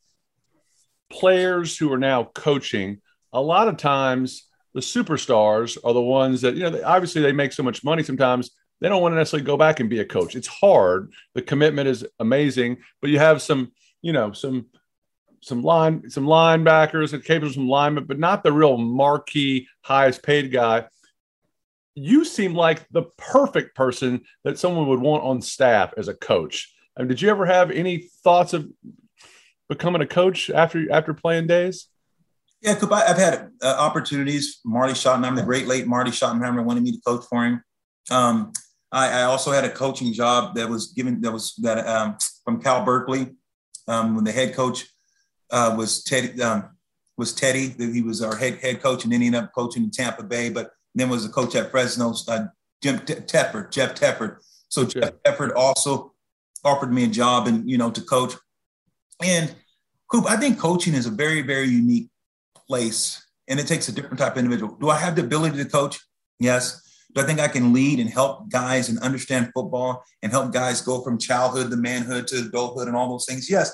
players 1.09 1.77
who 1.77 1.91
are 1.93 1.97
now 1.97 2.25
coaching, 2.25 3.01
a 3.31 3.41
lot 3.41 3.67
of 3.67 3.77
times 3.77 4.45
the 4.73 4.81
superstars 4.81 5.77
are 5.83 5.93
the 5.93 6.01
ones 6.01 6.41
that, 6.41 6.55
you 6.55 6.69
know, 6.69 6.81
obviously 6.85 7.21
they 7.21 7.31
make 7.31 7.53
so 7.53 7.63
much 7.63 7.83
money 7.83 8.03
sometimes 8.03 8.51
they 8.81 8.87
don't 8.87 9.01
want 9.01 9.13
to 9.13 9.17
necessarily 9.17 9.45
go 9.45 9.57
back 9.57 9.79
and 9.79 9.89
be 9.89 9.99
a 9.99 10.05
coach. 10.05 10.35
It's 10.35 10.47
hard. 10.47 11.11
The 11.33 11.41
commitment 11.41 11.87
is 11.89 12.05
amazing, 12.19 12.77
but 13.01 13.09
you 13.09 13.19
have 13.19 13.41
some, 13.41 13.71
you 14.01 14.13
know, 14.13 14.31
some 14.31 14.67
some 15.41 15.61
line 15.61 16.09
some 16.09 16.25
linebackers 16.25 17.13
and 17.13 17.23
capable 17.23 17.53
some 17.53 17.67
linemen, 17.67 18.05
but 18.05 18.19
not 18.19 18.43
the 18.43 18.51
real 18.51 18.77
marquee 18.77 19.67
highest 19.81 20.23
paid 20.23 20.51
guy. 20.51 20.85
You 21.95 22.23
seem 22.23 22.53
like 22.53 22.87
the 22.89 23.03
perfect 23.17 23.75
person 23.75 24.21
that 24.43 24.59
someone 24.59 24.87
would 24.87 25.01
want 25.01 25.23
on 25.23 25.41
staff 25.41 25.93
as 25.97 26.07
a 26.07 26.13
coach. 26.13 26.73
I 26.95 27.01
mean, 27.01 27.09
did 27.09 27.21
you 27.21 27.29
ever 27.29 27.45
have 27.45 27.71
any 27.71 28.09
thoughts 28.23 28.53
of 28.53 28.69
becoming 29.67 30.01
a 30.01 30.07
coach 30.07 30.49
after 30.49 30.91
after 30.91 31.13
playing 31.13 31.47
days? 31.47 31.87
Yeah, 32.61 32.77
I've 32.91 33.17
had 33.17 33.51
uh, 33.63 33.75
opportunities. 33.79 34.59
Marty 34.65 34.93
Schottenheimer, 34.93 35.37
the 35.37 35.43
great 35.43 35.67
late 35.67 35.87
Marty 35.87 36.11
Schottenheimer, 36.11 36.63
wanted 36.63 36.83
me 36.83 36.91
to 36.91 37.01
coach 37.05 37.23
for 37.29 37.45
him. 37.45 37.63
Um, 38.11 38.51
I, 38.91 39.21
I, 39.21 39.23
also 39.23 39.51
had 39.51 39.63
a 39.63 39.69
coaching 39.69 40.11
job 40.11 40.55
that 40.55 40.67
was 40.67 40.87
given 40.87 41.21
that 41.21 41.31
was 41.31 41.53
that 41.57 41.87
um, 41.87 42.17
from 42.43 42.61
Cal 42.61 42.83
Berkeley 42.83 43.29
um, 43.87 44.15
when 44.15 44.23
the 44.23 44.31
head 44.31 44.55
coach 44.55 44.87
uh, 45.51 45.75
was 45.77 46.03
Teddy. 46.03 46.41
Um, 46.41 46.69
was 47.17 47.33
Teddy. 47.33 47.75
He 47.77 48.01
was 48.01 48.21
our 48.21 48.35
head 48.35 48.55
head 48.59 48.81
coach, 48.81 49.03
and 49.03 49.13
then 49.13 49.21
he 49.21 49.27
ended 49.27 49.43
up 49.43 49.53
coaching 49.53 49.83
in 49.83 49.91
Tampa 49.91 50.23
Bay. 50.23 50.49
But 50.49 50.71
then 50.95 51.09
was 51.09 51.25
a 51.25 51.29
coach 51.29 51.55
at 51.55 51.71
Fresno, 51.71 52.13
uh, 52.27 52.45
Jim 52.81 52.99
Tedford, 52.99 53.71
Jeff 53.71 53.93
Tedford. 53.93 54.37
So 54.69 54.85
Jeff 54.85 55.13
Tedford 55.25 55.53
also 55.55 56.13
offered 56.63 56.91
me 56.91 57.03
a 57.03 57.07
job, 57.07 57.47
and 57.47 57.69
you 57.69 57.77
know, 57.77 57.91
to 57.91 58.01
coach. 58.01 58.33
And 59.23 59.53
Coop, 60.09 60.25
I 60.27 60.37
think 60.37 60.57
coaching 60.57 60.93
is 60.93 61.05
a 61.05 61.11
very, 61.11 61.41
very 61.41 61.67
unique 61.67 62.09
place, 62.55 63.23
and 63.47 63.59
it 63.59 63.67
takes 63.67 63.89
a 63.89 63.91
different 63.91 64.17
type 64.17 64.33
of 64.33 64.37
individual. 64.39 64.75
Do 64.79 64.89
I 64.89 64.97
have 64.97 65.15
the 65.15 65.23
ability 65.23 65.57
to 65.57 65.69
coach? 65.69 65.99
Yes. 66.39 66.85
Do 67.13 67.21
I 67.21 67.25
think 67.25 67.39
I 67.39 67.47
can 67.47 67.73
lead 67.73 67.99
and 67.99 68.09
help 68.09 68.49
guys 68.49 68.87
and 68.87 68.99
understand 68.99 69.51
football 69.53 70.03
and 70.21 70.31
help 70.31 70.53
guys 70.53 70.79
go 70.79 71.01
from 71.01 71.17
childhood 71.17 71.71
to 71.71 71.75
manhood 71.75 72.27
to 72.27 72.45
adulthood 72.45 72.87
and 72.87 72.95
all 72.95 73.09
those 73.09 73.25
things? 73.25 73.49
Yes 73.49 73.73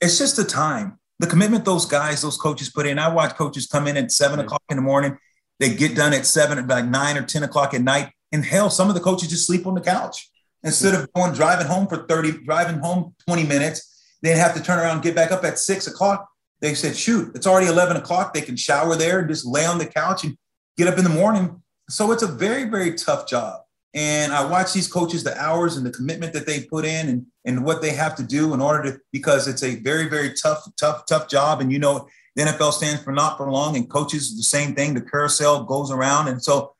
it's 0.00 0.18
just 0.18 0.36
the 0.36 0.44
time, 0.44 0.98
the 1.18 1.26
commitment 1.26 1.64
those 1.64 1.84
guys, 1.84 2.22
those 2.22 2.36
coaches 2.36 2.70
put 2.70 2.86
in. 2.86 2.98
I 2.98 3.12
watch 3.12 3.36
coaches 3.36 3.66
come 3.66 3.86
in 3.86 3.96
at 3.96 4.12
seven 4.12 4.38
o'clock 4.40 4.62
in 4.70 4.76
the 4.76 4.82
morning 4.82 5.18
They 5.58 5.74
get 5.74 5.96
done 5.96 6.12
at 6.12 6.26
seven, 6.26 6.58
about 6.58 6.86
nine 6.86 7.16
or 7.16 7.22
10 7.22 7.42
o'clock 7.42 7.74
at 7.74 7.82
night. 7.82 8.12
And 8.30 8.44
hell, 8.44 8.70
some 8.70 8.88
of 8.88 8.94
the 8.94 9.00
coaches 9.00 9.28
just 9.28 9.46
sleep 9.46 9.66
on 9.66 9.74
the 9.74 9.80
couch 9.80 10.30
instead 10.62 10.94
of 10.94 11.12
going 11.14 11.32
driving 11.32 11.66
home 11.66 11.88
for 11.88 12.06
30, 12.06 12.44
driving 12.44 12.78
home 12.78 13.14
20 13.26 13.44
minutes. 13.44 14.04
They 14.22 14.30
have 14.30 14.54
to 14.54 14.62
turn 14.62 14.78
around 14.78 14.94
and 14.94 15.02
get 15.02 15.14
back 15.14 15.32
up 15.32 15.44
at 15.44 15.58
six 15.58 15.86
o'clock. 15.86 16.28
They 16.60 16.74
said, 16.74 16.96
shoot, 16.96 17.34
it's 17.34 17.46
already 17.46 17.68
11 17.68 17.96
o'clock. 17.96 18.34
They 18.34 18.40
can 18.40 18.56
shower 18.56 18.96
there 18.96 19.20
and 19.20 19.28
just 19.28 19.46
lay 19.46 19.64
on 19.64 19.78
the 19.78 19.86
couch 19.86 20.24
and 20.24 20.36
get 20.76 20.88
up 20.88 20.98
in 20.98 21.04
the 21.04 21.10
morning. 21.10 21.62
So 21.88 22.12
it's 22.12 22.22
a 22.22 22.26
very, 22.26 22.64
very 22.64 22.94
tough 22.94 23.28
job. 23.28 23.60
And 23.94 24.32
I 24.32 24.44
watch 24.44 24.72
these 24.72 24.86
coaches, 24.86 25.24
the 25.24 25.36
hours 25.40 25.76
and 25.76 25.86
the 25.86 25.90
commitment 25.90 26.32
that 26.34 26.46
they 26.46 26.64
put 26.64 26.84
in 26.84 27.08
and, 27.08 27.26
and 27.44 27.64
what 27.64 27.80
they 27.80 27.90
have 27.90 28.14
to 28.16 28.22
do 28.22 28.52
in 28.52 28.60
order 28.60 28.92
to, 28.92 29.00
because 29.12 29.48
it's 29.48 29.62
a 29.62 29.76
very, 29.76 30.08
very 30.08 30.34
tough, 30.34 30.68
tough, 30.78 31.06
tough 31.06 31.28
job. 31.28 31.60
And 31.60 31.72
you 31.72 31.78
know, 31.78 32.06
the 32.36 32.42
NFL 32.42 32.72
stands 32.72 33.02
for 33.02 33.12
not 33.12 33.36
for 33.36 33.50
long, 33.50 33.76
and 33.76 33.88
coaches 33.90 34.36
the 34.36 34.42
same 34.42 34.74
thing. 34.74 34.94
The 34.94 35.00
carousel 35.00 35.64
goes 35.64 35.90
around. 35.90 36.28
And 36.28 36.42
so 36.42 36.74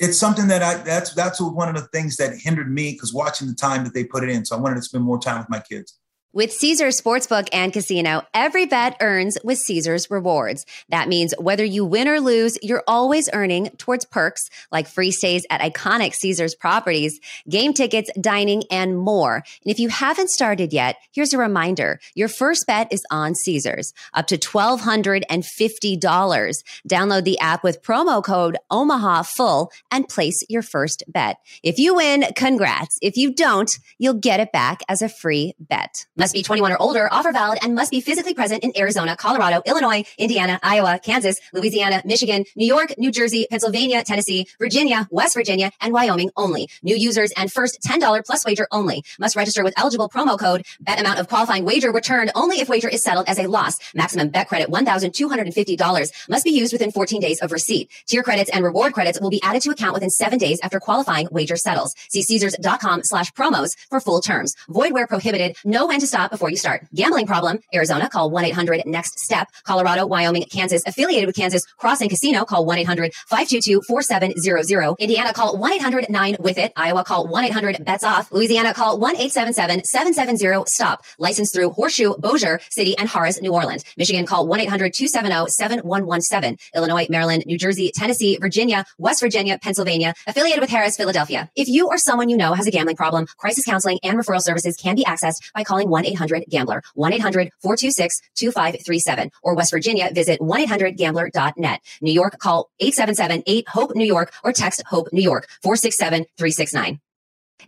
it's 0.00 0.16
something 0.16 0.46
that 0.48 0.62
I 0.62 0.74
that's 0.74 1.12
that's 1.12 1.40
one 1.40 1.68
of 1.68 1.74
the 1.74 1.88
things 1.88 2.16
that 2.16 2.38
hindered 2.38 2.72
me 2.72 2.92
because 2.92 3.12
watching 3.12 3.48
the 3.48 3.54
time 3.54 3.84
that 3.84 3.94
they 3.94 4.04
put 4.04 4.22
it 4.22 4.30
in. 4.30 4.44
So 4.44 4.56
I 4.56 4.60
wanted 4.60 4.76
to 4.76 4.82
spend 4.82 5.04
more 5.04 5.18
time 5.18 5.38
with 5.38 5.50
my 5.50 5.60
kids. 5.60 5.98
With 6.34 6.52
Caesars 6.52 7.00
Sportsbook 7.00 7.48
and 7.54 7.72
Casino, 7.72 8.20
every 8.34 8.66
bet 8.66 8.98
earns 9.00 9.38
with 9.44 9.56
Caesars 9.56 10.10
Rewards. 10.10 10.66
That 10.90 11.08
means 11.08 11.32
whether 11.38 11.64
you 11.64 11.86
win 11.86 12.06
or 12.06 12.20
lose, 12.20 12.58
you're 12.60 12.84
always 12.86 13.30
earning 13.32 13.70
towards 13.78 14.04
perks 14.04 14.42
like 14.70 14.88
free 14.88 15.10
stays 15.10 15.46
at 15.48 15.62
iconic 15.62 16.14
Caesars 16.14 16.54
properties, 16.54 17.18
game 17.48 17.72
tickets, 17.72 18.10
dining, 18.20 18.64
and 18.70 18.98
more. 18.98 19.36
And 19.36 19.72
if 19.72 19.78
you 19.78 19.88
haven't 19.88 20.28
started 20.28 20.70
yet, 20.70 20.96
here's 21.12 21.32
a 21.32 21.38
reminder. 21.38 21.98
Your 22.14 22.28
first 22.28 22.66
bet 22.66 22.92
is 22.92 23.02
on 23.10 23.34
Caesars, 23.34 23.94
up 24.12 24.26
to 24.26 24.36
$1,250. 24.36 26.62
Download 26.86 27.24
the 27.24 27.38
app 27.38 27.64
with 27.64 27.82
promo 27.82 28.22
code 28.22 28.58
Omaha 28.70 29.22
Full 29.22 29.72
and 29.90 30.06
place 30.06 30.42
your 30.50 30.60
first 30.60 31.04
bet. 31.08 31.38
If 31.62 31.78
you 31.78 31.94
win, 31.94 32.26
congrats. 32.36 32.98
If 33.00 33.16
you 33.16 33.32
don't, 33.32 33.70
you'll 33.96 34.12
get 34.12 34.40
it 34.40 34.52
back 34.52 34.80
as 34.90 35.00
a 35.00 35.08
free 35.08 35.54
bet. 35.58 36.04
Must 36.18 36.34
be 36.34 36.42
21 36.42 36.72
or 36.72 36.82
older, 36.82 37.08
offer 37.12 37.30
valid, 37.30 37.60
and 37.62 37.76
must 37.76 37.92
be 37.92 38.00
physically 38.00 38.34
present 38.34 38.64
in 38.64 38.72
Arizona, 38.76 39.14
Colorado, 39.14 39.62
Illinois, 39.64 40.02
Indiana, 40.18 40.58
Iowa, 40.64 40.98
Kansas, 40.98 41.38
Louisiana, 41.52 42.02
Michigan, 42.04 42.44
New 42.56 42.66
York, 42.66 42.92
New 42.98 43.12
Jersey, 43.12 43.46
Pennsylvania, 43.48 44.02
Tennessee, 44.02 44.48
Virginia, 44.58 45.06
West 45.12 45.34
Virginia, 45.34 45.70
and 45.80 45.92
Wyoming 45.92 46.32
only. 46.36 46.68
New 46.82 46.96
users 46.96 47.30
and 47.36 47.52
first 47.52 47.80
$10 47.82 48.26
plus 48.26 48.44
wager 48.44 48.66
only. 48.72 49.04
Must 49.20 49.36
register 49.36 49.62
with 49.62 49.74
eligible 49.78 50.08
promo 50.08 50.36
code. 50.36 50.66
Bet 50.80 50.98
amount 50.98 51.20
of 51.20 51.28
qualifying 51.28 51.64
wager 51.64 51.92
returned 51.92 52.32
only 52.34 52.58
if 52.58 52.68
wager 52.68 52.88
is 52.88 53.00
settled 53.00 53.28
as 53.28 53.38
a 53.38 53.46
loss. 53.46 53.78
Maximum 53.94 54.30
bet 54.30 54.48
credit 54.48 54.70
$1,250. 54.70 56.28
Must 56.28 56.44
be 56.44 56.50
used 56.50 56.72
within 56.72 56.90
14 56.90 57.20
days 57.20 57.40
of 57.40 57.52
receipt. 57.52 57.90
Tier 58.06 58.24
credits 58.24 58.50
and 58.50 58.64
reward 58.64 58.92
credits 58.92 59.20
will 59.20 59.30
be 59.30 59.40
added 59.44 59.62
to 59.62 59.70
account 59.70 59.94
within 59.94 60.10
seven 60.10 60.38
days 60.40 60.58
after 60.64 60.80
qualifying 60.80 61.28
wager 61.30 61.56
settles. 61.56 61.94
See 62.08 62.22
Caesars.com 62.22 63.04
slash 63.04 63.30
promos 63.34 63.76
for 63.88 64.00
full 64.00 64.20
terms. 64.20 64.56
Void 64.68 64.92
where 64.92 65.06
prohibited. 65.06 65.56
Know 65.64 65.86
when 65.86 66.00
to 66.00 66.07
stop 66.08 66.30
before 66.30 66.50
you 66.50 66.56
start. 66.56 66.86
Gambling 66.94 67.26
problem, 67.26 67.58
Arizona, 67.74 68.08
call 68.08 68.30
1-800-NEXT-STEP. 68.30 69.48
Colorado, 69.64 70.06
Wyoming, 70.06 70.44
Kansas, 70.50 70.82
affiliated 70.86 71.26
with 71.26 71.36
Kansas 71.36 71.64
Crossing 71.76 72.08
Casino, 72.08 72.44
call 72.44 72.64
1-800-522-4700. 72.66 74.98
Indiana, 74.98 75.32
call 75.32 75.56
1-800-9-WITH-IT. 75.58 76.72
Iowa, 76.76 77.04
call 77.04 77.28
1-800-BETS-OFF. 77.28 78.32
Louisiana, 78.32 78.74
call 78.74 78.98
1-877-770-STOP. 79.00 81.04
Licensed 81.18 81.54
through 81.54 81.70
Horseshoe, 81.70 82.14
Bossier 82.18 82.60
City, 82.70 82.98
and 82.98 83.08
Harrah's, 83.08 83.40
New 83.40 83.52
Orleans. 83.52 83.84
Michigan, 83.96 84.26
call 84.26 84.48
1-800-270-7117. 84.48 86.58
Illinois, 86.74 87.06
Maryland, 87.10 87.44
New 87.46 87.58
Jersey, 87.58 87.92
Tennessee, 87.94 88.38
Virginia, 88.40 88.84
West 88.98 89.20
Virginia, 89.20 89.58
Pennsylvania, 89.60 90.14
affiliated 90.26 90.60
with 90.60 90.70
Harrah's, 90.70 90.96
Philadelphia. 90.96 91.50
If 91.54 91.68
you 91.68 91.86
or 91.88 91.98
someone 91.98 92.28
you 92.28 92.36
know 92.36 92.54
has 92.54 92.66
a 92.66 92.70
gambling 92.70 92.96
problem, 92.96 93.26
crisis 93.36 93.64
counseling 93.64 93.98
and 94.02 94.18
referral 94.18 94.40
services 94.40 94.76
can 94.76 94.96
be 94.96 95.04
accessed 95.04 95.52
by 95.54 95.62
calling 95.64 95.88
1-800-GAMBLER, 96.04 96.82
1-800-426-2537, 96.96 99.30
or 99.42 99.54
West 99.54 99.70
Virginia, 99.70 100.10
visit 100.12 100.40
1-800-GAMBLER.net. 100.40 101.80
New 102.00 102.12
York, 102.12 102.38
call 102.38 102.70
877-8-HOPE-NEW 102.80 104.06
YORK 104.06 104.32
or 104.44 104.52
text 104.52 104.82
HOPE 104.86 105.08
New 105.12 105.22
York 105.22 105.48
467-369. 105.64 107.00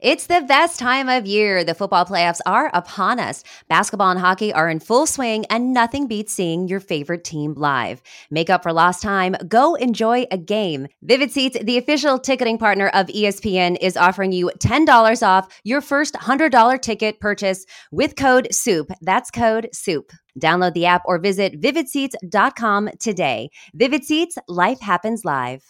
It's 0.01 0.29
the 0.29 0.41
best 0.41 0.79
time 0.79 1.09
of 1.09 1.27
year. 1.27 1.63
The 1.63 1.75
football 1.75 2.07
playoffs 2.07 2.41
are 2.47 2.71
upon 2.73 3.19
us. 3.19 3.43
Basketball 3.69 4.11
and 4.11 4.21
hockey 4.21 4.53
are 4.53 4.71
in 4.71 4.81
full 4.81 5.05
swing, 5.05 5.45
and 5.47 5.75
nothing 5.75 6.07
beats 6.07 6.33
seeing 6.33 6.69
your 6.69 6.81
favorite 6.81 7.25
team 7.25 7.55
live. 7.55 8.01
Make 8.31 8.49
up 8.49 8.63
for 8.63 8.73
lost 8.73 9.03
time. 9.03 9.37
Go 9.47 9.75
enjoy 9.75 10.27
a 10.31 10.39
game. 10.39 10.87
Vivid 11.03 11.31
Seats, 11.33 11.59
the 11.63 11.77
official 11.77 12.19
ticketing 12.19 12.57
partner 12.57 12.89
of 12.95 13.09
ESPN, 13.09 13.77
is 13.81 13.97
offering 13.97 14.33
you 14.33 14.51
$10 14.61 15.27
off 15.27 15.61
your 15.65 15.81
first 15.81 16.15
$100 16.15 16.81
ticket 16.81 17.21
purchase 17.21 17.67
with 17.91 18.17
code 18.17 18.49
SOUP. 18.53 18.91
That's 19.03 19.31
code 19.31 19.69
SOUP. 19.73 20.13
Download 20.39 20.73
the 20.73 20.87
app 20.87 21.03
or 21.05 21.19
visit 21.19 21.61
vividseats.com 21.61 22.91
today. 23.01 23.51
Vivid 23.75 24.05
Seats, 24.05 24.39
life 24.49 24.81
happens 24.81 25.25
live. 25.25 25.63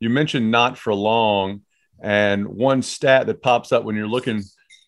You 0.00 0.10
mentioned 0.10 0.50
not 0.50 0.76
for 0.76 0.94
long 0.94 1.62
and 2.00 2.46
one 2.46 2.82
stat 2.82 3.26
that 3.26 3.42
pops 3.42 3.72
up 3.72 3.84
when 3.84 3.96
you're 3.96 4.08
looking 4.08 4.42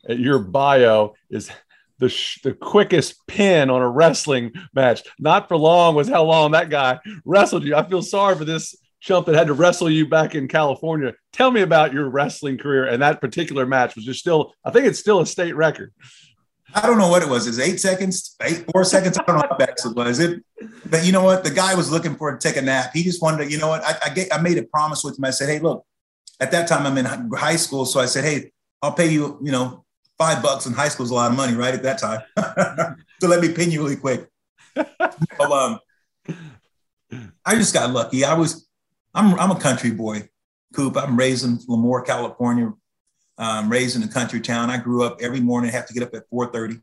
at 0.08 0.18
your 0.18 0.38
bio 0.38 1.14
is 1.30 1.50
the, 1.98 2.08
sh- 2.08 2.40
the 2.42 2.54
quickest 2.54 3.26
pin 3.26 3.68
on 3.70 3.82
a 3.82 3.88
wrestling 3.88 4.52
match. 4.72 5.02
Not 5.18 5.48
for 5.48 5.56
long 5.56 5.94
was 5.94 6.08
how 6.08 6.24
long 6.24 6.52
that 6.52 6.70
guy 6.70 6.98
wrestled 7.24 7.64
you. 7.64 7.76
I 7.76 7.88
feel 7.88 8.02
sorry 8.02 8.36
for 8.36 8.44
this 8.44 8.74
chump 9.00 9.26
that 9.26 9.34
had 9.34 9.48
to 9.48 9.54
wrestle 9.54 9.90
you 9.90 10.08
back 10.08 10.34
in 10.34 10.48
California. 10.48 11.14
Tell 11.32 11.50
me 11.50 11.62
about 11.62 11.92
your 11.92 12.08
wrestling 12.08 12.58
career 12.58 12.86
and 12.86 13.02
that 13.02 13.20
particular 13.20 13.66
match, 13.66 13.96
which 13.96 14.08
is 14.08 14.18
still, 14.18 14.54
I 14.64 14.70
think 14.70 14.86
it's 14.86 14.98
still 14.98 15.20
a 15.20 15.26
state 15.26 15.56
record. 15.56 15.92
I 16.72 16.86
don't 16.86 16.98
know 16.98 17.08
what 17.08 17.22
it 17.22 17.28
was. 17.28 17.46
Is 17.46 17.58
eight 17.58 17.80
seconds, 17.80 18.36
eight, 18.42 18.64
four 18.70 18.84
seconds? 18.84 19.18
I 19.18 19.24
don't 19.24 19.36
know 19.36 19.46
how 19.50 19.56
fast 19.58 19.86
it 19.86 19.96
was. 19.96 20.20
It, 20.20 20.42
but 20.86 21.04
you 21.04 21.12
know 21.12 21.24
what? 21.24 21.42
The 21.42 21.50
guy 21.50 21.74
was 21.74 21.90
looking 21.90 22.14
for 22.14 22.30
to 22.30 22.38
take 22.38 22.56
a 22.56 22.62
nap. 22.62 22.92
He 22.94 23.02
just 23.02 23.20
wanted 23.20 23.44
to, 23.44 23.50
you 23.50 23.58
know 23.58 23.68
what? 23.68 23.82
I, 23.84 23.96
I, 24.06 24.08
get, 24.10 24.32
I 24.32 24.40
made 24.40 24.56
a 24.56 24.62
promise 24.62 25.02
with 25.02 25.18
him. 25.18 25.24
I 25.24 25.30
said, 25.30 25.48
hey, 25.48 25.58
look, 25.58 25.84
at 26.40 26.50
that 26.52 26.66
time 26.66 26.86
I'm 26.86 26.98
in 26.98 27.04
high 27.04 27.56
school. 27.56 27.84
So 27.84 28.00
I 28.00 28.06
said, 28.06 28.24
hey, 28.24 28.50
I'll 28.82 28.92
pay 28.92 29.08
you, 29.08 29.38
you 29.42 29.52
know, 29.52 29.84
five 30.18 30.42
bucks 30.42 30.66
in 30.66 30.72
high 30.72 30.88
school 30.88 31.04
is 31.04 31.10
a 31.10 31.14
lot 31.14 31.30
of 31.30 31.36
money, 31.36 31.54
right? 31.54 31.74
At 31.74 31.82
that 31.82 31.98
time. 31.98 32.22
so 33.20 33.28
let 33.28 33.40
me 33.40 33.52
pin 33.52 33.70
you 33.70 33.82
really 33.82 33.96
quick. 33.96 34.28
so, 35.38 35.52
um, 35.52 35.78
I 37.44 37.54
just 37.56 37.74
got 37.74 37.90
lucky. 37.90 38.24
I 38.24 38.34
was, 38.34 38.68
I'm, 39.14 39.38
I'm 39.38 39.50
a 39.50 39.58
country 39.58 39.90
boy, 39.90 40.28
Coop. 40.74 40.96
I'm 40.96 41.16
raised 41.16 41.44
in 41.44 41.58
Lemoore, 41.58 42.06
California. 42.06 42.72
Um, 43.38 43.70
raised 43.70 43.96
in 43.96 44.02
a 44.02 44.08
country 44.08 44.40
town. 44.40 44.68
I 44.68 44.76
grew 44.76 45.02
up 45.02 45.20
every 45.22 45.40
morning, 45.40 45.70
have 45.70 45.86
to 45.86 45.94
get 45.94 46.02
up 46.02 46.14
at 46.14 46.30
4.30, 46.30 46.82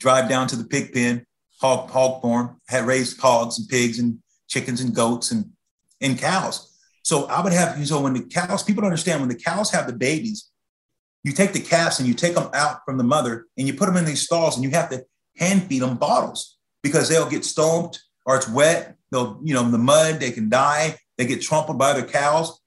drive 0.00 0.28
down 0.28 0.48
to 0.48 0.56
the 0.56 0.64
pig 0.64 0.92
pen, 0.92 1.24
hog, 1.60 1.88
hog 1.88 2.20
farm, 2.20 2.60
had 2.66 2.84
raised 2.84 3.20
hogs 3.20 3.60
and 3.60 3.68
pigs 3.68 4.00
and 4.00 4.18
chickens 4.48 4.80
and 4.80 4.92
goats 4.92 5.30
and, 5.30 5.52
and 6.00 6.18
cows. 6.18 6.71
So 7.02 7.26
I 7.26 7.42
would 7.42 7.52
have, 7.52 7.86
so 7.86 8.00
when 8.00 8.14
the 8.14 8.22
cows, 8.22 8.62
people 8.62 8.82
don't 8.82 8.90
understand 8.90 9.20
when 9.20 9.28
the 9.28 9.34
cows 9.34 9.70
have 9.72 9.86
the 9.86 9.92
babies, 9.92 10.50
you 11.24 11.32
take 11.32 11.52
the 11.52 11.60
calves 11.60 11.98
and 11.98 12.08
you 12.08 12.14
take 12.14 12.34
them 12.34 12.48
out 12.54 12.80
from 12.84 12.96
the 12.96 13.04
mother 13.04 13.46
and 13.56 13.66
you 13.66 13.74
put 13.74 13.86
them 13.86 13.96
in 13.96 14.04
these 14.04 14.22
stalls 14.22 14.56
and 14.56 14.64
you 14.64 14.70
have 14.70 14.90
to 14.90 15.04
hand 15.36 15.64
feed 15.64 15.82
them 15.82 15.96
bottles 15.96 16.58
because 16.82 17.08
they'll 17.08 17.28
get 17.28 17.44
stomped 17.44 18.02
or 18.24 18.36
it's 18.36 18.48
wet. 18.48 18.96
They'll, 19.10 19.38
you 19.42 19.54
know, 19.54 19.68
the 19.68 19.78
mud, 19.78 20.20
they 20.20 20.30
can 20.30 20.48
die. 20.48 20.96
They 21.18 21.26
get 21.26 21.42
trampled 21.42 21.78
by 21.78 21.90
other 21.90 22.06
cows. 22.06 22.60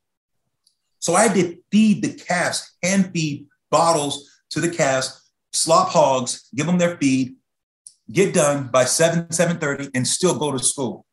So 0.99 1.13
I 1.13 1.27
had 1.27 1.35
to 1.35 1.57
feed 1.71 2.03
the 2.03 2.13
calves, 2.13 2.77
hand 2.83 3.11
feed 3.13 3.47
bottles 3.69 4.29
to 4.51 4.61
the 4.61 4.69
calves, 4.69 5.21
slop 5.53 5.89
hogs, 5.89 6.47
give 6.55 6.65
them 6.65 6.77
their 6.77 6.97
feed, 6.97 7.35
get 8.11 8.33
done 8.33 8.69
by 8.71 8.85
7, 8.85 9.25
7.30 9.27 9.91
and 9.93 10.07
still 10.07 10.37
go 10.37 10.51
to 10.51 10.59
school 10.59 11.04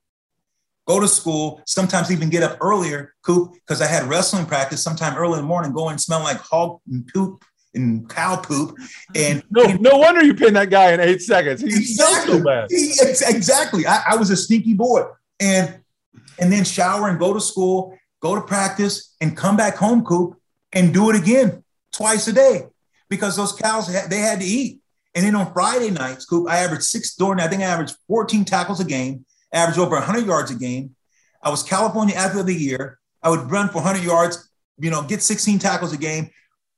go 0.87 1.01
to 1.01 1.09
school, 1.09 1.63
sometimes 1.67 2.11
even 2.11 2.29
get 2.29 2.43
up 2.43 2.59
earlier, 2.61 3.15
Coop, 3.23 3.53
because 3.53 3.81
I 3.81 3.87
had 3.87 4.05
wrestling 4.05 4.47
practice 4.47 4.83
sometime 4.83 5.17
early 5.17 5.35
in 5.35 5.41
the 5.41 5.49
morning, 5.49 5.73
go 5.73 5.89
and 5.89 6.01
smell 6.01 6.21
like 6.21 6.39
hog 6.39 6.81
and 6.91 7.07
poop 7.07 7.45
and 7.75 8.09
cow 8.09 8.37
poop. 8.37 8.77
And 9.15 9.43
no, 9.51 9.65
no 9.65 9.99
wonder 9.99 10.23
you 10.23 10.35
pinned 10.35 10.57
that 10.57 10.71
guy 10.71 10.93
in 10.93 11.01
eight 11.01 11.23
seconds. 11.23 11.61
He's 11.61 11.93
exactly. 11.93 12.39
so 12.39 12.45
bad. 12.45 12.69
He, 12.71 12.93
exactly. 13.01 13.87
I, 13.87 14.03
I 14.11 14.17
was 14.17 14.31
a 14.31 14.37
sneaky 14.37 14.75
boy. 14.75 15.05
And 15.41 15.81
and 16.39 16.53
then 16.53 16.65
shower 16.65 17.09
and 17.09 17.19
go 17.19 17.35
to 17.35 17.41
school, 17.41 17.97
go 18.21 18.35
to 18.35 18.41
practice, 18.41 19.15
and 19.21 19.37
come 19.37 19.57
back 19.57 19.77
home, 19.77 20.05
Coop, 20.05 20.41
and 20.73 20.93
do 20.93 21.11
it 21.11 21.17
again 21.17 21.63
twice 21.93 22.27
a 22.27 22.33
day 22.33 22.67
because 23.09 23.37
those 23.37 23.53
cows 23.53 23.93
they 24.09 24.19
had 24.19 24.41
to 24.41 24.47
eat. 24.47 24.81
And 25.15 25.27
then 25.27 25.35
on 25.35 25.53
Friday 25.53 25.91
nights, 25.91 26.25
Coop, 26.25 26.49
I 26.49 26.59
averaged 26.59 26.85
six 26.85 27.15
during. 27.15 27.39
I 27.39 27.49
think 27.49 27.63
I 27.63 27.67
averaged 27.67 27.97
14 28.09 28.45
tackles 28.45 28.81
a 28.81 28.85
game 28.85 29.27
averaged 29.53 29.79
over 29.79 29.97
100 29.97 30.27
yards 30.27 30.51
a 30.51 30.55
game. 30.55 30.95
I 31.43 31.51
was 31.51 31.63
California 31.63 32.15
Athlete 32.15 32.41
of 32.41 32.47
the 32.47 32.55
Year. 32.55 32.99
I 33.23 33.31
would 33.31 33.51
run 33.51 33.69
for 33.69 33.77
100 33.77 34.03
yards, 34.03 34.51
you 34.79 34.91
know, 34.91 35.03
get 35.03 35.23
16 35.23 35.59
tackles 35.59 35.93
a 35.93 35.97
game. 35.97 36.31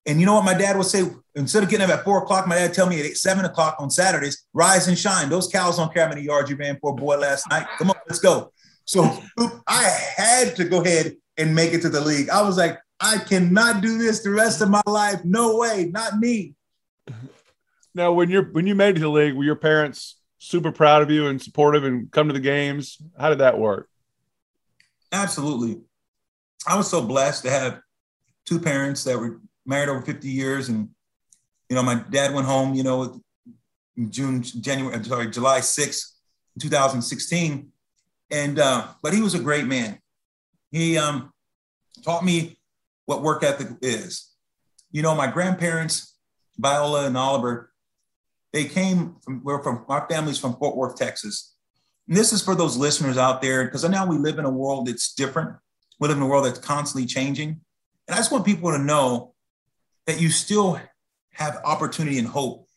And 0.06 0.20
you 0.20 0.26
know 0.26 0.34
what 0.34 0.44
my 0.44 0.54
dad 0.54 0.76
would 0.76 0.86
say? 0.86 1.04
Instead 1.34 1.62
of 1.62 1.70
getting 1.70 1.84
up 1.84 1.98
at 1.98 2.04
four 2.04 2.22
o'clock, 2.22 2.46
my 2.46 2.56
dad 2.56 2.74
tell 2.74 2.86
me 2.86 3.00
at 3.00 3.06
eight, 3.06 3.16
seven 3.16 3.44
o'clock 3.44 3.76
on 3.78 3.90
Saturdays, 3.90 4.44
rise 4.52 4.86
and 4.86 4.98
shine. 4.98 5.28
Those 5.30 5.48
cows 5.48 5.78
don't 5.78 5.92
care 5.92 6.04
how 6.04 6.10
many 6.10 6.22
yards 6.22 6.50
you 6.50 6.56
ran 6.56 6.78
for, 6.80 6.94
boy, 6.94 7.16
last 7.16 7.48
night. 7.50 7.66
Come 7.78 7.90
on, 7.90 7.96
let's 8.06 8.20
go. 8.20 8.52
So 8.84 9.18
I 9.66 9.84
had 10.16 10.56
to 10.56 10.64
go 10.64 10.82
ahead 10.82 11.16
and 11.38 11.54
make 11.54 11.72
it 11.72 11.80
to 11.82 11.88
the 11.88 12.00
league. 12.00 12.28
I 12.28 12.42
was 12.42 12.58
like, 12.58 12.78
I 13.00 13.18
cannot 13.18 13.80
do 13.82 13.98
this 13.98 14.22
the 14.22 14.30
rest 14.30 14.60
of 14.60 14.68
my 14.68 14.82
life. 14.86 15.24
No 15.24 15.56
way, 15.56 15.90
not 15.90 16.18
me. 16.18 16.54
Now, 17.94 18.12
when 18.12 18.28
you're 18.28 18.50
when 18.50 18.66
you 18.66 18.74
made 18.74 18.90
it 18.90 18.94
to 18.94 19.00
the 19.00 19.08
league, 19.08 19.34
were 19.34 19.44
your 19.44 19.56
parents 19.56 20.16
super 20.44 20.72
proud 20.72 21.02
of 21.02 21.10
you 21.10 21.26
and 21.26 21.40
supportive 21.40 21.84
and 21.84 22.10
come 22.10 22.28
to 22.28 22.34
the 22.34 22.40
games? 22.40 22.98
How 23.18 23.30
did 23.30 23.38
that 23.38 23.58
work? 23.58 23.88
Absolutely. 25.12 25.80
I 26.66 26.76
was 26.76 26.90
so 26.90 27.02
blessed 27.02 27.44
to 27.44 27.50
have 27.50 27.80
two 28.44 28.58
parents 28.58 29.04
that 29.04 29.18
were 29.18 29.40
married 29.66 29.88
over 29.88 30.02
50 30.02 30.28
years. 30.28 30.68
And, 30.68 30.88
you 31.68 31.76
know, 31.76 31.82
my 31.82 32.02
dad 32.10 32.34
went 32.34 32.46
home, 32.46 32.74
you 32.74 32.82
know, 32.82 33.20
June, 34.08 34.42
January, 34.42 35.02
sorry, 35.04 35.30
July 35.30 35.60
6th, 35.60 36.12
2016. 36.60 37.68
And, 38.30 38.58
uh, 38.58 38.88
but 39.02 39.12
he 39.12 39.22
was 39.22 39.34
a 39.34 39.40
great 39.40 39.66
man. 39.66 39.98
He 40.72 40.98
um, 40.98 41.32
taught 42.04 42.24
me 42.24 42.58
what 43.06 43.22
work 43.22 43.44
ethic 43.44 43.68
is. 43.80 44.30
You 44.90 45.02
know, 45.02 45.14
my 45.14 45.26
grandparents, 45.26 46.16
Viola 46.58 47.06
and 47.06 47.16
Oliver, 47.16 47.70
they 48.54 48.64
came 48.64 49.16
from, 49.24 49.42
we're 49.42 49.60
from, 49.64 49.84
our 49.88 50.06
family's 50.08 50.38
from 50.38 50.54
Fort 50.54 50.76
Worth, 50.76 50.94
Texas. 50.94 51.56
And 52.06 52.16
this 52.16 52.32
is 52.32 52.40
for 52.40 52.54
those 52.54 52.76
listeners 52.76 53.18
out 53.18 53.42
there, 53.42 53.64
because 53.64 53.86
now 53.90 54.06
we 54.06 54.16
live 54.16 54.38
in 54.38 54.44
a 54.44 54.50
world 54.50 54.86
that's 54.86 55.12
different. 55.12 55.56
We 55.98 56.06
live 56.06 56.18
in 56.18 56.22
a 56.22 56.26
world 56.28 56.46
that's 56.46 56.60
constantly 56.60 57.04
changing. 57.04 57.60
And 58.06 58.14
I 58.14 58.16
just 58.16 58.30
want 58.30 58.46
people 58.46 58.70
to 58.70 58.78
know 58.78 59.34
that 60.06 60.20
you 60.20 60.28
still 60.28 60.80
have 61.32 61.60
opportunity 61.64 62.16
and 62.20 62.28
hope. 62.28 62.68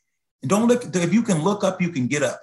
And 0.42 0.50
don't 0.50 0.68
look, 0.68 0.84
if 0.96 1.14
you 1.14 1.22
can 1.22 1.44
look 1.44 1.64
up, 1.64 1.80
you 1.80 1.90
can 1.90 2.08
get 2.08 2.24
up. 2.24 2.42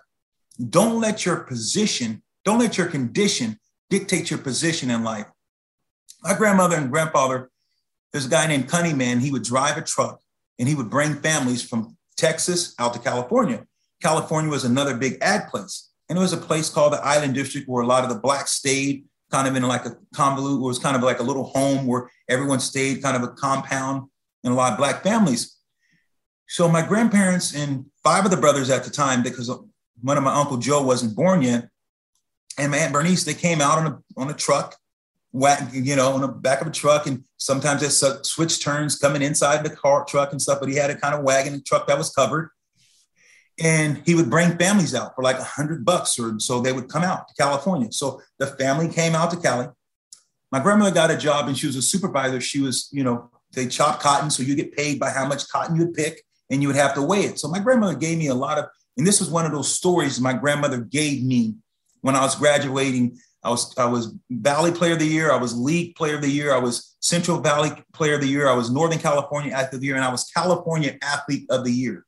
Don't 0.70 1.00
let 1.00 1.26
your 1.26 1.38
position, 1.38 2.22
don't 2.44 2.60
let 2.60 2.78
your 2.78 2.86
condition 2.86 3.58
dictate 3.90 4.30
your 4.30 4.38
position 4.38 4.92
in 4.92 5.02
life. 5.02 5.26
My 6.22 6.34
grandmother 6.34 6.76
and 6.76 6.88
grandfather, 6.88 7.50
there's 8.12 8.26
a 8.26 8.30
guy 8.30 8.46
named 8.46 8.68
Cunny 8.68 8.96
Man. 8.96 9.18
He 9.18 9.32
would 9.32 9.42
drive 9.42 9.76
a 9.76 9.82
truck 9.82 10.20
and 10.60 10.68
he 10.68 10.76
would 10.76 10.88
bring 10.88 11.16
families 11.16 11.68
from 11.68 11.96
Texas 12.16 12.74
out 12.78 12.94
to 12.94 13.00
California. 13.00 13.66
California 14.02 14.50
was 14.50 14.64
another 14.64 14.96
big 14.96 15.18
ad 15.20 15.48
place. 15.48 15.90
And 16.08 16.18
it 16.18 16.20
was 16.20 16.32
a 16.32 16.38
place 16.38 16.68
called 16.68 16.92
the 16.92 17.04
Island 17.04 17.34
District 17.34 17.68
where 17.68 17.82
a 17.82 17.86
lot 17.86 18.04
of 18.04 18.10
the 18.10 18.18
blacks 18.18 18.52
stayed, 18.52 19.06
kind 19.30 19.48
of 19.48 19.56
in 19.56 19.62
like 19.62 19.86
a 19.86 19.96
convolute, 20.14 20.58
it 20.58 20.66
was 20.66 20.78
kind 20.78 20.96
of 20.96 21.02
like 21.02 21.20
a 21.20 21.22
little 21.22 21.44
home 21.44 21.86
where 21.86 22.10
everyone 22.28 22.60
stayed, 22.60 23.02
kind 23.02 23.16
of 23.16 23.22
a 23.22 23.32
compound, 23.32 24.08
and 24.42 24.52
a 24.52 24.56
lot 24.56 24.72
of 24.72 24.78
black 24.78 25.02
families. 25.02 25.56
So 26.46 26.68
my 26.68 26.86
grandparents 26.86 27.54
and 27.54 27.86
five 28.02 28.24
of 28.24 28.30
the 28.30 28.36
brothers 28.36 28.68
at 28.68 28.84
the 28.84 28.90
time, 28.90 29.22
because 29.22 29.50
one 30.02 30.18
of 30.18 30.22
my 30.22 30.34
uncle 30.34 30.58
Joe 30.58 30.82
wasn't 30.82 31.16
born 31.16 31.40
yet, 31.40 31.68
and 32.58 32.70
my 32.70 32.78
aunt 32.78 32.92
Bernice, 32.92 33.24
they 33.24 33.34
came 33.34 33.60
out 33.60 33.78
on 33.78 33.86
a 33.86 33.98
on 34.16 34.30
a 34.30 34.34
truck, 34.34 34.76
you 35.72 35.96
know, 35.96 36.12
on 36.12 36.20
the 36.20 36.28
back 36.28 36.60
of 36.60 36.66
a 36.68 36.70
truck, 36.70 37.06
and 37.06 37.24
sometimes 37.36 37.80
they 37.80 37.88
switch 38.22 38.62
turns 38.62 38.96
coming 38.96 39.20
inside 39.20 39.64
the 39.64 39.74
car 39.74 40.04
truck 40.04 40.32
and 40.32 40.40
stuff. 40.40 40.60
But 40.60 40.68
he 40.68 40.76
had 40.76 40.90
a 40.90 40.96
kind 40.96 41.14
of 41.14 41.22
wagon 41.22 41.62
truck 41.64 41.86
that 41.88 41.98
was 41.98 42.10
covered, 42.10 42.50
and 43.58 44.02
he 44.04 44.14
would 44.14 44.30
bring 44.30 44.56
families 44.58 44.94
out 44.94 45.14
for 45.14 45.22
like 45.22 45.38
a 45.38 45.44
hundred 45.44 45.84
bucks 45.84 46.18
or 46.18 46.38
so 46.38 46.60
they 46.60 46.72
would 46.72 46.88
come 46.88 47.02
out 47.02 47.28
to 47.28 47.34
California. 47.34 47.92
So 47.92 48.20
the 48.38 48.46
family 48.46 48.88
came 48.88 49.14
out 49.14 49.30
to 49.30 49.36
Cali. 49.36 49.68
My 50.50 50.60
grandmother 50.60 50.94
got 50.94 51.10
a 51.10 51.16
job 51.16 51.48
and 51.48 51.58
she 51.58 51.66
was 51.66 51.76
a 51.76 51.82
supervisor. 51.82 52.40
She 52.40 52.60
was, 52.60 52.88
you 52.92 53.04
know, 53.04 53.30
they 53.52 53.66
chop 53.66 54.00
cotton. 54.00 54.30
So 54.30 54.42
you 54.42 54.54
get 54.54 54.76
paid 54.76 54.98
by 54.98 55.10
how 55.10 55.26
much 55.26 55.48
cotton 55.48 55.76
you'd 55.76 55.94
pick 55.94 56.22
and 56.50 56.62
you 56.62 56.68
would 56.68 56.76
have 56.76 56.94
to 56.94 57.02
weigh 57.02 57.24
it. 57.24 57.38
So 57.38 57.48
my 57.48 57.58
grandmother 57.58 57.94
gave 57.94 58.18
me 58.18 58.28
a 58.28 58.34
lot 58.34 58.58
of, 58.58 58.66
and 58.96 59.06
this 59.06 59.20
was 59.20 59.30
one 59.30 59.46
of 59.46 59.52
those 59.52 59.72
stories 59.72 60.20
my 60.20 60.32
grandmother 60.32 60.78
gave 60.78 61.24
me 61.24 61.54
when 62.02 62.14
I 62.14 62.20
was 62.20 62.34
graduating. 62.36 63.18
I 63.44 63.50
was 63.50 63.74
I 63.76 63.84
was 63.84 64.14
Valley 64.30 64.72
Player 64.72 64.94
of 64.94 64.98
the 64.98 65.06
Year. 65.06 65.30
I 65.30 65.36
was 65.36 65.54
League 65.54 65.94
Player 65.96 66.16
of 66.16 66.22
the 66.22 66.30
Year. 66.30 66.54
I 66.54 66.58
was 66.58 66.96
Central 67.00 67.38
Valley 67.40 67.70
Player 67.92 68.14
of 68.14 68.22
the 68.22 68.26
Year. 68.26 68.48
I 68.48 68.54
was 68.54 68.70
Northern 68.70 68.98
California 68.98 69.52
Athlete 69.52 69.74
of 69.74 69.80
the 69.80 69.86
Year, 69.86 69.96
and 69.96 70.04
I 70.04 70.10
was 70.10 70.24
California 70.34 70.96
Athlete 71.02 71.46
of 71.50 71.64
the 71.64 71.70
Year. 71.70 72.06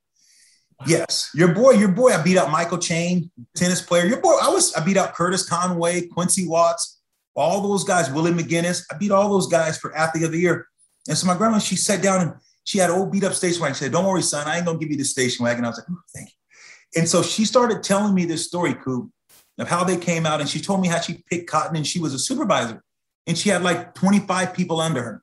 Yes, 0.86 1.30
your 1.34 1.54
boy, 1.54 1.72
your 1.72 1.88
boy. 1.88 2.12
I 2.12 2.22
beat 2.22 2.38
out 2.38 2.50
Michael 2.50 2.78
Chang, 2.78 3.30
tennis 3.54 3.82
player. 3.82 4.06
Your 4.06 4.20
boy. 4.20 4.34
I 4.42 4.48
was. 4.48 4.74
I 4.74 4.84
beat 4.84 4.96
out 4.96 5.14
Curtis 5.14 5.46
Conway, 5.46 6.06
Quincy 6.08 6.48
Watts, 6.48 7.00
all 7.34 7.60
those 7.60 7.84
guys. 7.84 8.10
Willie 8.10 8.32
McGinest. 8.32 8.84
I 8.90 8.96
beat 8.96 9.10
all 9.10 9.28
those 9.28 9.46
guys 9.46 9.78
for 9.78 9.94
Athlete 9.94 10.24
of 10.24 10.32
the 10.32 10.40
Year. 10.40 10.68
And 11.08 11.16
so 11.16 11.26
my 11.26 11.36
grandma, 11.36 11.58
she 11.58 11.76
sat 11.76 12.02
down 12.02 12.20
and 12.22 12.34
she 12.64 12.78
had 12.78 12.90
old 12.90 13.12
beat 13.12 13.24
up 13.24 13.34
station 13.34 13.60
wagon. 13.60 13.74
She 13.74 13.84
said, 13.84 13.92
"Don't 13.92 14.06
worry, 14.06 14.22
son. 14.22 14.46
I 14.46 14.56
ain't 14.56 14.66
gonna 14.66 14.78
give 14.78 14.90
you 14.90 14.96
the 14.96 15.04
station 15.04 15.44
wagon." 15.44 15.64
I 15.64 15.68
was 15.68 15.78
like, 15.78 15.86
oh, 15.90 16.00
"Thank 16.14 16.28
you." 16.28 17.00
And 17.00 17.08
so 17.08 17.22
she 17.22 17.44
started 17.44 17.82
telling 17.82 18.14
me 18.14 18.24
this 18.24 18.46
story, 18.46 18.74
Coop, 18.74 19.10
of 19.58 19.68
how 19.68 19.84
they 19.84 19.96
came 19.96 20.26
out, 20.26 20.40
and 20.40 20.48
she 20.48 20.60
told 20.60 20.80
me 20.80 20.88
how 20.88 21.00
she 21.00 21.24
picked 21.30 21.48
cotton, 21.48 21.76
and 21.76 21.86
she 21.86 21.98
was 21.98 22.14
a 22.14 22.18
supervisor, 22.18 22.82
and 23.26 23.36
she 23.36 23.48
had 23.48 23.62
like 23.62 23.94
25 23.94 24.54
people 24.54 24.80
under 24.80 25.02
her, 25.02 25.22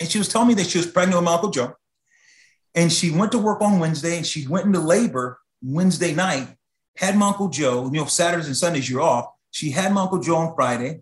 and 0.00 0.08
she 0.08 0.18
was 0.18 0.28
telling 0.28 0.48
me 0.48 0.54
that 0.54 0.66
she 0.66 0.78
was 0.78 0.86
pregnant 0.86 1.18
with 1.18 1.24
my 1.24 1.34
uncle 1.34 1.50
Joe 1.50 1.74
and 2.74 2.92
she 2.92 3.10
went 3.10 3.32
to 3.32 3.38
work 3.38 3.60
on 3.60 3.78
Wednesday 3.78 4.16
and 4.16 4.26
she 4.26 4.46
went 4.46 4.66
into 4.66 4.80
labor 4.80 5.38
Wednesday 5.62 6.12
night, 6.14 6.48
had 6.96 7.16
my 7.16 7.28
Uncle 7.28 7.48
Joe, 7.48 7.84
you 7.86 8.00
know, 8.00 8.06
Saturdays 8.06 8.46
and 8.46 8.56
Sundays 8.56 8.90
you're 8.90 9.00
off. 9.00 9.26
She 9.50 9.70
had 9.70 9.92
my 9.92 10.02
Uncle 10.02 10.18
Joe 10.18 10.36
on 10.36 10.54
Friday. 10.54 11.00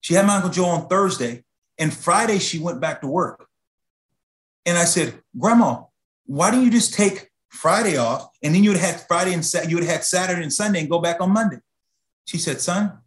She 0.00 0.14
had 0.14 0.26
my 0.26 0.36
Uncle 0.36 0.50
Joe 0.50 0.66
on 0.66 0.88
Thursday. 0.88 1.44
And 1.78 1.92
Friday 1.92 2.38
she 2.38 2.58
went 2.58 2.80
back 2.80 3.02
to 3.02 3.06
work. 3.06 3.46
And 4.64 4.78
I 4.78 4.84
said, 4.84 5.20
Grandma, 5.38 5.84
why 6.24 6.50
don't 6.50 6.64
you 6.64 6.70
just 6.70 6.94
take 6.94 7.30
Friday 7.50 7.98
off? 7.98 8.28
And 8.42 8.54
then 8.54 8.64
you 8.64 8.70
would 8.70 8.80
have 8.80 9.06
Friday 9.06 9.34
and 9.34 9.46
you 9.68 9.76
would 9.76 9.84
have 9.84 10.02
Saturday 10.02 10.42
and 10.42 10.52
Sunday 10.52 10.80
and 10.80 10.90
go 10.90 10.98
back 10.98 11.20
on 11.20 11.30
Monday. 11.30 11.58
She 12.26 12.38
said, 12.38 12.60
son, 12.60 12.98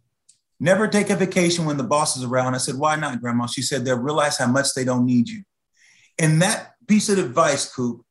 never 0.58 0.88
take 0.88 1.10
a 1.10 1.16
vacation 1.16 1.64
when 1.64 1.76
the 1.76 1.84
boss 1.84 2.16
is 2.16 2.24
around. 2.24 2.54
I 2.54 2.58
said, 2.58 2.74
why 2.74 2.96
not, 2.96 3.20
Grandma? 3.20 3.46
She 3.46 3.62
said, 3.62 3.84
they'll 3.84 3.98
realize 3.98 4.36
how 4.36 4.48
much 4.48 4.74
they 4.74 4.84
don't 4.84 5.06
need 5.06 5.28
you. 5.28 5.42
And 6.18 6.42
that 6.42 6.74
piece 6.88 7.08
of 7.08 7.18
advice, 7.18 7.72
Coop, 7.72 8.02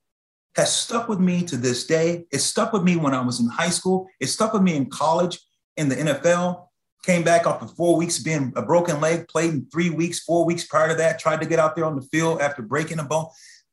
has 0.56 0.74
stuck 0.74 1.08
with 1.08 1.20
me 1.20 1.44
to 1.44 1.58
this 1.58 1.86
day. 1.86 2.26
It 2.32 2.40
stuck 2.40 2.74
with 2.74 2.84
me 2.84 2.96
when 2.96 3.14
I 3.14 3.22
was 3.22 3.40
in 3.40 3.48
high 3.48 3.70
school. 3.70 4.08
It 4.20 4.28
stuck 4.28 4.54
with 4.54 4.62
me 4.62 4.76
in 4.76 4.90
college, 4.90 5.40
in 5.78 5.90
the 5.90 5.96
NFL. 5.96 6.66
Came 7.04 7.24
back 7.24 7.48
after 7.48 7.66
four 7.66 7.96
weeks 7.96 8.20
being 8.20 8.52
a 8.56 8.62
broken 8.62 9.00
leg, 9.00 9.28
played 9.28 9.52
in 9.52 9.68
three 9.72 9.90
weeks, 9.90 10.20
four 10.20 10.46
weeks 10.46 10.66
prior 10.66 10.90
to 10.90 10.96
that, 10.96 11.18
tried 11.18 11.42
to 11.42 11.48
get 11.48 11.60
out 11.60 11.76
there 11.76 11.86
on 11.86 11.96
the 11.96 12.02
field 12.02 12.42
after 12.42 12.62
breaking 12.62 13.00
a 13.00 13.04
bone. 13.04 13.28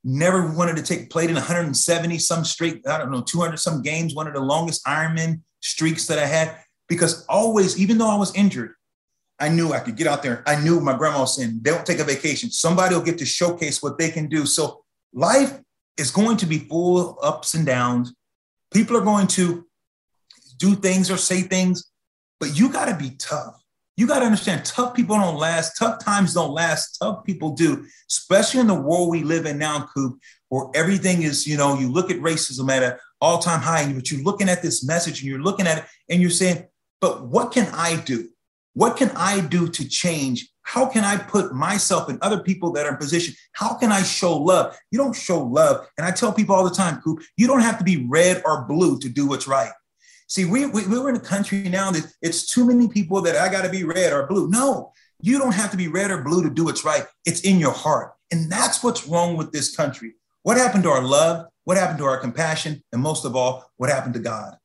Never 0.05 0.53
wanted 0.53 0.77
to 0.77 0.83
take, 0.83 1.11
played 1.11 1.31
in 1.31 1.35
170 1.35 2.19
some 2.19 2.45
straight, 2.45 2.87
I 2.87 2.99
don't 2.99 3.11
know, 3.11 3.23
200 3.23 3.57
some 3.57 3.83
games, 3.83 4.15
one 4.15 4.29
of 4.29 4.35
the 4.35 4.41
longest 4.41 4.85
Ironman 4.85 5.41
streaks 5.61 6.07
that 6.07 6.21
I 6.21 6.27
had. 6.27 6.57
Because 6.89 7.25
always, 7.27 7.79
even 7.79 7.99
though 7.99 8.11
I 8.11 8.17
was 8.17 8.35
injured, 8.35 8.73
I 9.39 9.49
knew 9.49 9.73
I 9.73 9.81
could 9.81 9.97
get 9.97 10.07
out 10.07 10.23
there. 10.23 10.43
I 10.47 10.61
knew 10.61 10.81
my 10.81 10.97
grandma 10.97 11.21
was 11.21 11.37
saying, 11.37 11.59
don't 11.63 11.85
take 11.85 11.99
a 11.99 12.05
vacation. 12.05 12.51
Somebody 12.51 12.95
will 12.95 13.03
get 13.03 13.19
to 13.19 13.27
showcase 13.27 13.83
what 13.83 13.99
they 13.99 14.11
can 14.11 14.29
do. 14.29 14.47
So 14.47 14.83
life 15.13 15.61
is 15.99 16.11
going 16.11 16.39
to 16.39 16.47
be 16.47 16.59
full 16.59 16.99
of 16.99 17.19
ups 17.23 17.55
and 17.55 17.67
downs. 17.67 18.15
People 18.73 18.97
are 18.97 19.05
going 19.05 19.27
to 19.29 19.67
do 20.59 20.75
things 20.75 21.11
or 21.11 21.17
say 21.17 21.43
things, 21.43 21.91
but 22.41 22.59
you 22.59 22.71
got 22.71 22.87
to 22.87 22.97
be 22.97 23.11
tough. 23.19 23.63
You 23.97 24.07
got 24.07 24.19
to 24.21 24.27
understand 24.27 24.65
tough 24.65 24.95
people 24.95 25.17
don't 25.17 25.39
last. 25.39 25.79
Tough 25.79 26.05
times 26.05 26.35
don't 26.35 26.53
last. 26.53 26.99
Tough 27.01 27.25
people 27.25 27.51
do, 27.51 27.87
especially 28.11 28.61
in 28.61 28.67
the 28.67 28.75
world 28.75 29.11
we 29.11 29.23
live 29.23 29.47
in 29.47 29.59
now, 29.59 29.89
Coop, 29.95 30.19
where 30.49 30.67
everything 30.75 31.23
is, 31.23 31.47
you 31.47 31.57
know, 31.57 31.79
you 31.79 31.91
look 31.91 32.11
at 32.11 32.19
racism 32.19 32.71
at 32.71 32.83
an 32.83 32.99
all 33.23 33.39
time 33.39 33.61
high, 33.61 33.91
but 33.93 34.11
you're 34.11 34.23
looking 34.23 34.51
at 34.51 34.63
this 34.63 34.87
message 34.87 35.21
and 35.21 35.31
you're 35.31 35.41
looking 35.41 35.67
at 35.67 35.79
it 35.79 35.85
and 36.11 36.21
you're 36.21 36.31
saying, 36.31 36.67
but 37.01 37.27
what 37.27 37.53
can 37.53 37.69
I 37.73 37.97
do? 37.97 38.29
What 38.75 38.97
can 38.97 39.11
I 39.17 39.41
do 39.41 39.69
to 39.69 39.89
change 39.89 40.49
how 40.67 40.85
can 40.85 41.05
I 41.05 41.17
put 41.17 41.55
myself 41.55 42.09
and 42.09 42.19
other 42.23 42.41
people 42.41 42.73
that 42.73 42.87
are 42.87 42.91
in 42.91 42.97
position? 42.97 43.35
How 43.53 43.75
can 43.75 43.93
I 43.93 44.03
show 44.03 44.37
love? 44.37 44.77
You 44.91 44.99
don't 44.99 45.15
show 45.15 45.41
love. 45.41 45.87
And 45.97 46.05
I 46.05 46.11
tell 46.11 46.33
people 46.33 46.57
all 46.57 46.69
the 46.69 46.75
time, 46.75 47.01
Coop, 47.03 47.23
you 47.37 47.47
don't 47.47 47.61
have 47.61 47.79
to 47.79 47.85
be 47.85 48.05
red 48.09 48.43
or 48.45 48.65
blue 48.65 48.99
to 48.99 49.09
do 49.09 49.29
what's 49.29 49.47
right. 49.47 49.71
See, 50.27 50.45
we, 50.45 50.67
we, 50.67 50.85
we're 50.89 51.09
in 51.09 51.15
a 51.15 51.21
country 51.21 51.69
now 51.69 51.93
that 51.93 52.13
it's 52.21 52.47
too 52.53 52.67
many 52.67 52.89
people 52.89 53.23
that 53.23 53.37
I 53.37 53.49
got 53.49 53.63
to 53.63 53.69
be 53.69 53.85
red 53.85 54.13
or 54.13 54.27
blue. 54.27 54.51
No, 54.51 54.93
you 55.23 55.39
don't 55.39 55.55
have 55.55 55.71
to 55.71 55.77
be 55.77 55.87
red 55.87 56.11
or 56.11 56.25
blue 56.25 56.43
to 56.43 56.51
do 56.51 56.65
what's 56.65 56.85
right. 56.85 57.07
It's 57.25 57.43
in 57.43 57.61
your 57.61 57.73
heart. 57.73 58.15
And 58.33 58.51
that's 58.51 58.83
what's 58.83 59.07
wrong 59.07 59.37
with 59.37 59.53
this 59.53 59.75
country. 59.75 60.15
What 60.43 60.57
happened 60.57 60.83
to 60.83 60.91
our 60.91 61.03
love? 61.03 61.47
What 61.63 61.77
happened 61.77 61.99
to 61.99 62.07
our 62.07 62.19
compassion? 62.19 62.83
And 62.93 63.01
most 63.01 63.25
of 63.25 63.37
all, 63.37 63.71
what 63.77 63.89
happened 63.89 64.15
to 64.15 64.21
God? 64.21 64.57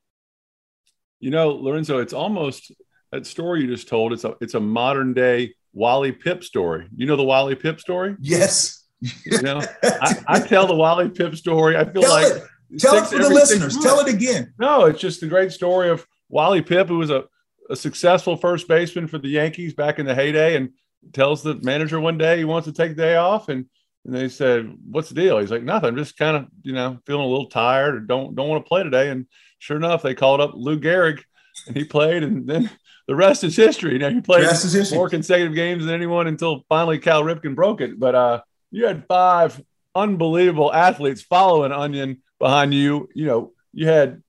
You 1.22 1.30
know, 1.30 1.50
Lorenzo, 1.50 2.00
it's 2.00 2.12
almost 2.12 2.72
that 3.12 3.26
story 3.26 3.60
you 3.60 3.68
just 3.68 3.86
told. 3.86 4.12
It's 4.12 4.24
a 4.24 4.34
it's 4.40 4.54
a 4.54 4.60
modern 4.60 5.14
day 5.14 5.54
Wally 5.72 6.12
Pipp 6.12 6.42
story. 6.42 6.88
You 6.96 7.06
know 7.06 7.14
the 7.14 7.22
Wally 7.22 7.54
Pipp 7.54 7.78
story? 7.78 8.16
Yes. 8.20 8.84
you 9.00 9.40
know, 9.40 9.60
I, 9.84 10.16
I, 10.26 10.40
tell 10.40 10.66
the 10.66 10.74
Wally 10.74 11.08
Pipp 11.08 11.36
story. 11.36 11.76
I 11.76 11.84
feel 11.84 12.02
tell 12.02 12.10
like 12.10 12.26
it. 12.26 12.42
tell 12.78 12.94
six, 12.94 13.12
it 13.12 13.16
for 13.18 13.22
the 13.22 13.30
listeners. 13.30 13.78
Tell 13.78 14.00
it 14.00 14.12
again. 14.12 14.52
No, 14.58 14.86
it's 14.86 15.00
just 15.00 15.22
a 15.22 15.28
great 15.28 15.52
story 15.52 15.90
of 15.90 16.04
Wally 16.28 16.60
Pipp, 16.60 16.88
who 16.88 16.98
was 16.98 17.10
a, 17.10 17.24
a 17.70 17.76
successful 17.76 18.36
first 18.36 18.66
baseman 18.66 19.06
for 19.06 19.18
the 19.18 19.28
Yankees 19.28 19.74
back 19.74 20.00
in 20.00 20.06
the 20.06 20.16
heyday, 20.16 20.56
and 20.56 20.70
tells 21.12 21.44
the 21.44 21.54
manager 21.62 22.00
one 22.00 22.18
day 22.18 22.38
he 22.38 22.44
wants 22.44 22.66
to 22.66 22.72
take 22.72 22.96
the 22.96 23.02
day 23.02 23.14
off, 23.14 23.48
and 23.48 23.66
and 24.04 24.12
they 24.12 24.28
said, 24.28 24.72
"What's 24.90 25.08
the 25.08 25.14
deal?" 25.14 25.38
He's 25.38 25.52
like, 25.52 25.62
"Nothing. 25.62 25.90
I'm 25.90 25.96
just 25.96 26.16
kind 26.16 26.36
of 26.36 26.46
you 26.62 26.72
know 26.72 26.98
feeling 27.06 27.24
a 27.24 27.28
little 27.28 27.46
tired, 27.46 27.94
or 27.94 28.00
don't 28.00 28.34
don't 28.34 28.48
want 28.48 28.64
to 28.64 28.68
play 28.68 28.82
today." 28.82 29.10
And 29.10 29.26
sure 29.62 29.76
enough, 29.76 30.02
they 30.02 30.14
called 30.14 30.40
up 30.40 30.52
Lou 30.54 30.80
Gehrig, 30.80 31.22
and 31.68 31.76
he 31.76 31.84
played, 31.84 32.24
and 32.24 32.48
then 32.48 32.68
the 33.06 33.14
rest 33.14 33.44
is 33.44 33.56
history. 33.56 33.96
Now 33.96 34.08
you 34.08 34.20
played 34.20 34.48
more 34.92 35.08
consecutive 35.08 35.54
games 35.54 35.84
than 35.84 35.94
anyone 35.94 36.26
until 36.26 36.64
finally 36.68 36.98
Cal 36.98 37.22
Ripken 37.22 37.54
broke 37.54 37.80
it. 37.80 37.98
But 37.98 38.14
uh, 38.16 38.40
you 38.72 38.86
had 38.86 39.06
five 39.06 39.62
unbelievable 39.94 40.72
athletes 40.72 41.22
following 41.22 41.70
Onion 41.70 42.22
behind 42.40 42.74
you. 42.74 43.08
You 43.14 43.26
know, 43.26 43.52
you 43.72 43.86
had 43.86 44.20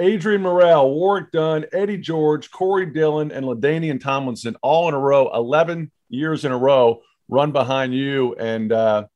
Adrian 0.00 0.42
Murrell, 0.42 0.92
Warrick 0.92 1.30
Dunn, 1.30 1.66
Eddie 1.72 1.98
George, 1.98 2.50
Corey 2.50 2.86
Dillon, 2.86 3.30
and 3.30 3.46
LaDainian 3.46 4.00
Tomlinson 4.00 4.56
all 4.60 4.88
in 4.88 4.94
a 4.94 4.98
row, 4.98 5.30
11 5.32 5.92
years 6.08 6.44
in 6.44 6.50
a 6.50 6.58
row, 6.58 7.02
run 7.28 7.52
behind 7.52 7.94
you 7.94 8.34
and 8.34 8.72
uh, 8.72 9.06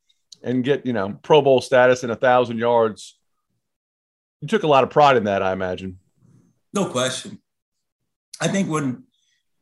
and 0.41 0.63
get, 0.63 0.87
you 0.87 0.93
know, 0.93 1.19
Pro 1.23 1.43
Bowl 1.43 1.61
status 1.61 2.05
and 2.05 2.13
a 2.13 2.17
thousand 2.17 2.59
yards. 2.59 3.19
You 4.45 4.49
took 4.49 4.63
a 4.63 4.67
lot 4.67 4.85
of 4.85 4.91
pride 4.91 5.17
in 5.17 5.25
that, 5.25 5.43
I 5.43 5.55
imagine. 5.55 5.99
No 6.75 6.91
question. 6.91 7.39
I 8.43 8.49
think 8.49 8.69
when 8.69 9.05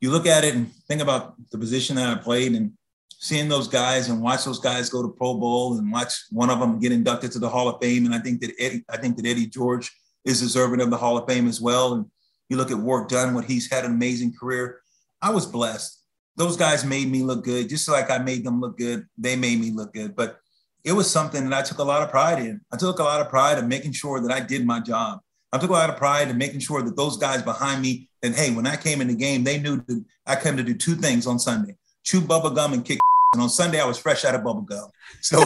you 0.01 0.11
look 0.11 0.27
at 0.27 0.43
it 0.43 0.55
and 0.55 0.73
think 0.89 1.01
about 1.01 1.35
the 1.51 1.57
position 1.57 1.95
that 1.95 2.09
I 2.09 2.21
played 2.21 2.51
and 2.51 2.73
seeing 3.09 3.47
those 3.47 3.69
guys 3.69 4.09
and 4.09 4.21
watch 4.21 4.43
those 4.43 4.59
guys 4.59 4.89
go 4.89 5.01
to 5.01 5.07
Pro 5.07 5.35
Bowl 5.35 5.77
and 5.77 5.89
watch 5.89 6.13
one 6.31 6.49
of 6.49 6.59
them 6.59 6.81
get 6.81 6.91
inducted 6.91 7.31
to 7.31 7.39
the 7.39 7.47
Hall 7.47 7.69
of 7.69 7.81
Fame. 7.81 8.05
And 8.05 8.13
I 8.13 8.19
think 8.19 8.41
that 8.41 8.51
Eddie, 8.59 8.83
I 8.89 8.97
think 8.97 9.15
that 9.15 9.25
Eddie 9.25 9.47
George 9.47 9.89
is 10.25 10.41
deserving 10.41 10.81
of 10.81 10.89
the 10.89 10.97
Hall 10.97 11.17
of 11.17 11.29
Fame 11.29 11.47
as 11.47 11.61
well. 11.61 11.93
And 11.93 12.05
you 12.49 12.57
look 12.57 12.69
at 12.69 12.77
Warrick 12.77 13.07
Dunn, 13.07 13.33
what 13.33 13.45
he's 13.45 13.71
had 13.71 13.85
an 13.85 13.91
amazing 13.91 14.33
career. 14.37 14.81
I 15.21 15.29
was 15.29 15.45
blessed. 15.45 15.97
Those 16.35 16.57
guys 16.57 16.83
made 16.83 17.09
me 17.09 17.23
look 17.23 17.45
good, 17.45 17.69
just 17.69 17.87
like 17.87 18.11
I 18.11 18.17
made 18.17 18.43
them 18.43 18.59
look 18.59 18.77
good. 18.77 19.07
They 19.17 19.37
made 19.37 19.61
me 19.61 19.71
look 19.71 19.93
good. 19.93 20.13
But 20.13 20.39
it 20.83 20.91
was 20.91 21.09
something 21.09 21.49
that 21.49 21.57
I 21.57 21.61
took 21.61 21.77
a 21.77 21.83
lot 21.83 22.01
of 22.01 22.09
pride 22.09 22.39
in. 22.39 22.61
I 22.71 22.77
took 22.77 22.99
a 22.99 23.03
lot 23.03 23.21
of 23.21 23.29
pride 23.29 23.57
in 23.57 23.67
making 23.67 23.93
sure 23.93 24.19
that 24.19 24.31
I 24.31 24.41
did 24.41 24.65
my 24.65 24.79
job. 24.79 25.19
I 25.51 25.57
took 25.57 25.69
a 25.69 25.73
lot 25.73 25.89
of 25.89 25.97
pride 25.97 26.29
in 26.29 26.37
making 26.37 26.59
sure 26.59 26.81
that 26.81 26.97
those 26.97 27.17
guys 27.17 27.41
behind 27.41 27.81
me, 27.81 28.09
that 28.21 28.33
hey, 28.33 28.51
when 28.53 28.67
I 28.67 28.75
came 28.75 29.01
in 29.01 29.07
the 29.07 29.15
game, 29.15 29.43
they 29.43 29.59
knew 29.59 29.77
that 29.77 30.03
I 30.25 30.35
came 30.35 30.57
to 30.57 30.63
do 30.63 30.73
two 30.73 30.95
things 30.95 31.27
on 31.27 31.39
Sunday: 31.39 31.75
chew 32.03 32.21
bubble 32.21 32.49
gum 32.49 32.73
and 32.73 32.83
kick. 32.83 32.99
And 33.33 33.41
on 33.41 33.49
Sunday, 33.49 33.79
I 33.79 33.85
was 33.85 33.97
fresh 33.97 34.25
out 34.25 34.35
of 34.35 34.43
bubble 34.43 34.61
gum. 34.61 34.89
So, 35.21 35.43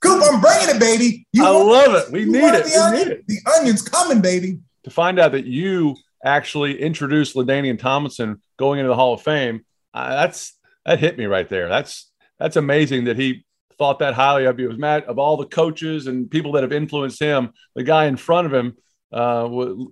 Coop, 0.00 0.22
I'm 0.24 0.40
bringing 0.40 0.74
it, 0.74 0.80
baby. 0.80 1.26
You 1.32 1.44
I 1.44 1.50
love 1.50 1.94
it. 1.94 2.12
We 2.12 2.24
need 2.24 2.42
it. 2.42 2.64
The, 2.64 2.70
we 2.70 2.76
onion? 2.76 3.08
need 3.08 3.12
it. 3.12 3.26
The 3.26 3.38
onion's 3.56 3.82
coming, 3.82 4.20
baby. 4.20 4.58
To 4.84 4.90
find 4.90 5.18
out 5.20 5.32
that 5.32 5.44
you 5.44 5.96
actually 6.24 6.80
introduced 6.80 7.36
LaDainian 7.36 7.78
Tomlinson 7.78 8.40
going 8.56 8.80
into 8.80 8.88
the 8.88 8.96
Hall 8.96 9.14
of 9.14 9.22
Fame, 9.22 9.64
uh, 9.94 10.10
that's 10.10 10.56
that 10.86 10.98
hit 10.98 11.18
me 11.18 11.26
right 11.26 11.48
there. 11.48 11.68
That's 11.68 12.10
that's 12.42 12.56
amazing 12.56 13.04
that 13.04 13.16
he 13.16 13.44
thought 13.78 14.00
that 14.00 14.14
highly 14.14 14.44
of 14.46 14.58
you. 14.58 14.70
It 14.70 14.78
was 14.78 15.02
of 15.06 15.18
all 15.18 15.36
the 15.36 15.46
coaches 15.46 16.06
and 16.08 16.30
people 16.30 16.52
that 16.52 16.62
have 16.62 16.72
influenced 16.72 17.20
him. 17.20 17.52
The 17.74 17.84
guy 17.84 18.06
in 18.06 18.16
front 18.16 18.46
of 18.46 18.52
him, 18.52 18.76
uh, 19.12 19.48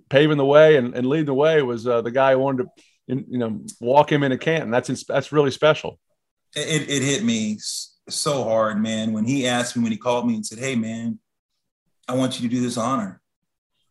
paving 0.09 0.37
the 0.37 0.45
way 0.45 0.75
and, 0.75 0.93
and 0.93 1.07
leading 1.07 1.27
the 1.27 1.33
way, 1.33 1.61
was 1.61 1.87
uh, 1.87 2.01
the 2.01 2.11
guy 2.11 2.33
who 2.33 2.39
wanted 2.39 2.63
to, 2.65 3.25
you 3.29 3.37
know, 3.37 3.61
walk 3.79 4.11
him 4.11 4.23
into 4.23 4.37
Canton. 4.37 4.69
That's 4.69 5.05
that's 5.05 5.31
really 5.31 5.51
special. 5.51 5.99
It, 6.55 6.89
it 6.89 7.01
hit 7.01 7.23
me 7.23 7.57
so 8.09 8.43
hard, 8.43 8.81
man. 8.81 9.13
When 9.13 9.25
he 9.25 9.47
asked 9.47 9.77
me, 9.77 9.83
when 9.83 9.91
he 9.91 9.97
called 9.97 10.27
me 10.27 10.35
and 10.35 10.45
said, 10.45 10.59
"Hey, 10.59 10.75
man, 10.75 11.19
I 12.07 12.15
want 12.15 12.39
you 12.39 12.49
to 12.49 12.53
do 12.53 12.61
this 12.61 12.77
honor," 12.77 13.21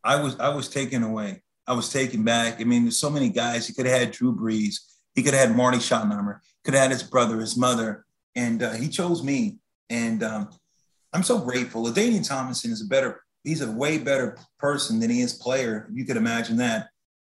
I 0.05 0.23
was 0.23 0.39
I 0.39 0.51
was 0.51 0.69
taken 0.69 1.03
away. 1.03 1.43
I 1.67 1.73
was 1.73 1.91
taken 1.91 2.25
back. 2.25 2.61
I 2.61 2.65
mean, 2.65 2.83
there's 2.83 2.99
so 2.99 3.11
many 3.11 3.31
guys. 3.31 3.67
He 3.67 3.73
could 3.73 3.87
have 3.87 3.99
had 3.99 4.11
Drew 4.11 4.35
Brees. 4.35 4.77
He 5.15 5.23
could 5.23 5.35
have 5.35 5.49
had 5.49 5.57
Marty 5.57 5.79
Schottenheimer. 5.79 6.41
Could 6.65 6.75
have 6.75 6.83
had 6.85 6.91
his 6.91 7.03
brother, 7.03 7.39
his 7.41 7.57
mother, 7.57 8.05
and 8.35 8.63
uh, 8.63 8.73
he 8.73 8.89
chose 8.89 9.23
me. 9.23 9.59
And 9.89 10.23
um, 10.23 10.51
I'm 11.13 11.23
so 11.23 11.39
grateful. 11.39 11.85
LaDainian 11.85 12.27
Tomlinson 12.27 12.71
is 12.71 12.83
a 12.83 12.87
better, 12.87 13.23
he's 13.45 13.61
a 13.61 13.71
way 13.71 13.99
better 13.99 14.39
person 14.59 15.01
than 15.01 15.11
he 15.11 15.21
is 15.21 15.35
player. 15.35 15.89
You 15.93 16.05
could 16.05 16.17
imagine 16.17 16.57
that. 16.59 16.89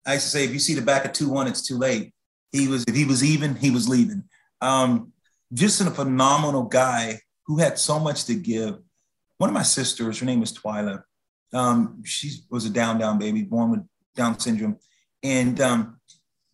I 0.06 0.14
used 0.14 0.26
to 0.26 0.32
say, 0.32 0.46
if 0.46 0.52
you 0.52 0.60
see 0.60 0.74
the 0.74 0.82
back 0.82 1.06
of 1.06 1.12
2-1, 1.12 1.50
it's 1.50 1.66
too 1.66 1.78
late. 1.78 2.14
He 2.52 2.68
was, 2.68 2.86
if 2.88 2.96
he 2.96 3.06
was 3.06 3.24
even, 3.24 3.56
he 3.56 3.72
was 3.72 3.90
leaving. 3.90 4.24
Um, 4.62 5.12
just 5.54 5.82
a 5.82 5.92
phenomenal 5.92 6.64
guy 6.64 7.20
who 7.46 7.58
had 7.58 7.78
so 7.78 8.00
much 8.00 8.26
to 8.26 8.36
give. 8.36 8.80
One 9.38 9.50
of 9.50 9.54
my 9.54 9.64
sisters, 9.64 10.20
her 10.20 10.26
name 10.26 10.42
is 10.42 10.58
Twyla. 10.58 11.04
Um, 11.54 12.04
she 12.04 12.32
was 12.50 12.66
a 12.66 12.70
down, 12.70 12.98
down 12.98 13.20
baby, 13.20 13.44
born 13.44 13.72
with 13.72 13.82
Down 14.16 14.40
syndrome. 14.40 14.78
And 15.24 15.60
um, 15.62 16.00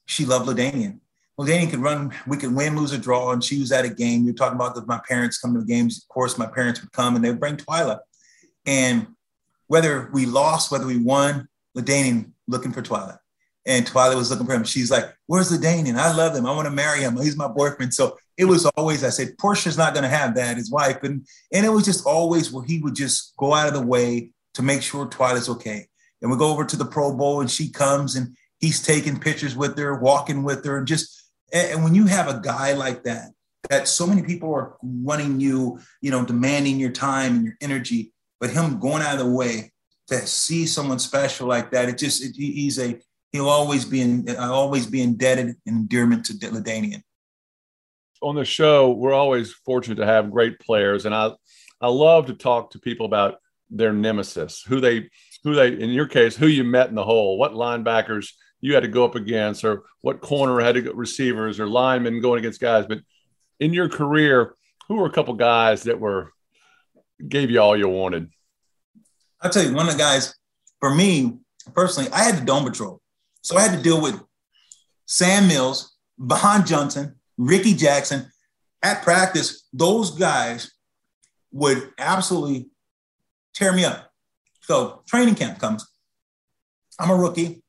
she 0.06 0.25
loved 0.25 0.47
LaDainian 0.47 0.99
well, 1.38 1.48
Danny 1.48 1.67
could 1.67 1.80
run, 1.80 2.13
we 2.28 2.38
could 2.38 2.54
win, 2.54 2.76
lose, 2.76 2.93
or 2.93 2.98
draw, 2.98 3.32
and 3.32 3.43
she 3.43 3.60
was 3.60 3.72
at 3.72 3.86
a 3.86 3.89
game. 3.89 4.24
You're 4.24 4.36
talking 4.36 4.56
about 4.56 4.88
my 4.88 5.02
parents 5.08 5.39
come 5.39 5.54
to 5.54 5.62
the 5.62 5.65
games. 5.65 5.98
Of 5.98 6.08
course, 6.08 6.38
my 6.38 6.46
parents 6.46 6.82
would 6.82 6.91
come 6.91 7.15
and 7.15 7.26
they 7.26 7.30
would 7.30 7.39
bring 7.39 7.58
Twyla. 7.58 8.00
And 8.65 9.08
whether 9.67 10.10
we 10.13 10.26
lost, 10.26 10.72
whether 10.72 10.86
we 10.86 10.98
won, 10.98 11.48
LaDainian 11.76 12.32
looking 12.48 12.72
for 12.72 12.84
Twyla. 12.84 13.17
And 13.65 13.86
Twyla 13.86 14.15
was 14.15 14.30
looking 14.30 14.46
for 14.46 14.54
him. 14.54 14.63
She's 14.63 14.91
like, 14.91 15.06
Where's 15.26 15.52
LaDainian? 15.52 15.96
I 15.96 16.13
love 16.13 16.36
him. 16.36 16.46
I 16.46 16.52
want 16.52 16.67
to 16.67 16.74
marry 16.74 17.00
him. 17.00 17.17
He's 17.17 17.38
my 17.38 17.48
boyfriend. 17.48 17.93
So 17.93 18.17
it 18.38 18.46
was 18.46 18.65
always, 18.78 19.04
I 19.04 19.10
said, 19.10 19.38
Portia's 19.39 19.78
not 19.78 19.93
going 19.93 20.04
to 20.04 20.10
have 20.10 20.36
that, 20.36 20.58
his 20.58 20.69
wife. 20.69 21.02
And, 21.04 21.26
and 21.52 21.65
it 21.65 21.69
was 21.69 21.86
just 21.86 22.06
always 22.06 22.52
where 22.52 22.65
he 22.65 22.80
would 22.80 22.96
just 22.96 23.36
go 23.38 23.54
out 23.54 23.67
of 23.67 23.74
the 23.74 23.82
way 23.82 24.32
to 24.56 24.62
make 24.62 24.82
sure 24.82 25.08
Twyla's 25.08 25.50
okay. 25.50 25.88
And 26.22 26.30
we 26.30 26.38
go 26.38 26.52
over 26.52 26.65
to 26.65 26.76
the 26.76 26.86
Pro 26.86 27.15
Bowl 27.15 27.41
and 27.41 27.50
she 27.50 27.69
comes 27.69 28.15
and 28.15 28.36
he's 28.60 28.82
taking 28.82 29.19
pictures 29.19 29.56
with 29.56 29.78
her, 29.78 30.00
walking 30.00 30.43
with 30.43 30.63
her, 30.65 30.78
and 30.78 30.88
just 30.88 31.22
and 31.54 31.84
when 31.84 31.94
you 31.94 32.08
have 32.08 32.28
a 32.28 32.39
guy 32.39 32.74
like 32.74 33.04
that, 33.04 33.30
that 33.70 33.88
so 33.88 34.08
many 34.08 34.24
people 34.24 34.54
are 34.54 34.76
running 34.82 35.39
you, 35.39 35.80
you 36.02 36.12
know, 36.12 36.26
demanding 36.26 36.80
your 36.80 36.92
time 36.92 37.36
and 37.36 37.46
your 37.46 37.56
energy, 37.62 38.12
but 38.39 38.50
him 38.50 38.80
going 38.80 39.02
out 39.04 39.13
of 39.13 39.20
the 39.20 39.32
way 39.32 39.72
to 40.08 40.18
see 40.28 40.66
someone 40.66 41.00
special 41.00 41.48
like 41.48 41.72
that, 41.72 41.88
it 41.88 41.98
just 41.98 42.24
it, 42.24 42.36
he's 42.36 42.80
a 42.80 43.00
he'll 43.32 43.50
always 43.50 43.86
be 43.86 44.02
in 44.02 44.28
uh, 44.30 44.52
always 44.52 44.86
be 44.88 45.02
indebted 45.02 45.56
in 45.66 45.76
endearment 45.76 46.26
to 46.26 46.34
LaDainian. 46.34 47.04
On 48.22 48.36
the 48.36 48.46
show, 48.46 48.92
we're 48.92 49.13
always 49.13 49.54
fortunate 49.54 49.96
to 49.96 50.06
have 50.06 50.32
great 50.32 50.60
players, 50.60 51.06
and 51.06 51.13
I 51.13 51.32
I 51.80 51.88
love 51.88 52.26
to 52.28 52.34
talk 52.34 52.72
to 52.72 52.80
people 52.80 53.06
about 53.06 53.36
their 53.70 53.94
nemesis, 53.94 54.63
who 54.68 54.82
they 54.82 55.10
who 55.44 55.56
they 55.56 55.68
in 55.68 55.92
your 55.92 56.08
case, 56.08 56.36
who 56.36 56.48
you 56.48 56.63
met 56.63 56.89
in 56.89 56.96
the 56.96 57.04
hole, 57.04 57.38
what 57.38 57.54
linebackers 57.54 58.32
you 58.63 58.73
had 58.73 58.84
to 58.84 58.88
go 58.88 59.04
up 59.04 59.15
against, 59.15 59.65
or 59.65 59.84
what 59.99 60.21
corner 60.21 60.62
had 60.62 60.76
to 60.76 60.82
go 60.82 60.93
receivers 60.93 61.60
or 61.60 61.67
linemen 61.67 62.21
going 62.21 62.39
against 62.39 62.62
guys. 62.62 62.86
But 62.88 62.99
in 63.60 63.73
your 63.73 63.89
career, 63.89 64.56
who 64.88 64.95
were 64.95 65.06
a 65.06 65.12
couple 65.12 65.34
guys 65.34 65.84
that 65.84 65.99
were 65.99 66.32
gave 67.28 67.52
you 67.52 67.60
all 67.60 67.76
you 67.76 67.89
wanted? 67.89 68.30
I'll 69.41 69.52
tell 69.52 69.65
you, 69.65 69.73
one 69.73 69.88
of 69.88 69.91
the 69.91 69.99
guys 69.99 70.34
for 70.80 70.95
me 70.95 71.39
personally, 71.73 72.10
I 72.13 72.23
had 72.23 72.38
the 72.38 72.45
dome 72.45 72.63
patrol, 72.63 73.02
so 73.41 73.58
I 73.58 73.62
had 73.63 73.76
to 73.76 73.84
deal 73.84 74.02
with 74.02 74.17
Sam 75.08 75.49
Mills, 75.49 75.97
Vaughan 76.17 76.65
Johnson, 76.65 77.15
Rickey 77.38 77.73
Jackson 77.73 78.32
at 78.82 79.04
practice. 79.04 79.67
Those 79.73 80.12
guys 80.12 80.71
would 81.52 81.91
absolutely 81.97 82.69
tear 83.54 83.73
me 83.73 83.84
up. 83.84 84.10
So 84.62 85.04
training 85.06 85.36
camp 85.36 85.60
comes. 85.60 85.86
I'm 86.97 87.10
a 87.10 87.15
rookie. 87.15 87.62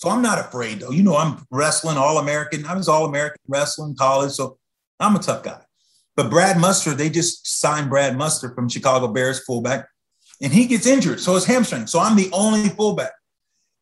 So 0.00 0.08
I'm 0.08 0.22
not 0.22 0.38
afraid 0.38 0.80
though. 0.80 0.92
You 0.92 1.02
know, 1.02 1.14
I'm 1.14 1.46
wrestling 1.50 1.98
all 1.98 2.16
American. 2.16 2.64
I 2.64 2.74
was 2.74 2.88
all 2.88 3.04
American 3.04 3.42
wrestling 3.46 3.94
college. 3.96 4.32
So 4.32 4.56
I'm 4.98 5.14
a 5.14 5.18
tough 5.18 5.42
guy. 5.42 5.60
But 6.16 6.30
Brad 6.30 6.58
Muster, 6.58 6.94
they 6.94 7.10
just 7.10 7.60
signed 7.60 7.90
Brad 7.90 8.16
Muster 8.16 8.54
from 8.54 8.70
Chicago 8.70 9.08
Bears 9.08 9.44
fullback, 9.44 9.86
and 10.40 10.54
he 10.54 10.64
gets 10.64 10.86
injured. 10.86 11.20
So 11.20 11.34
his 11.34 11.44
hamstring. 11.44 11.86
So 11.86 12.00
I'm 12.00 12.16
the 12.16 12.30
only 12.32 12.70
fullback. 12.70 13.12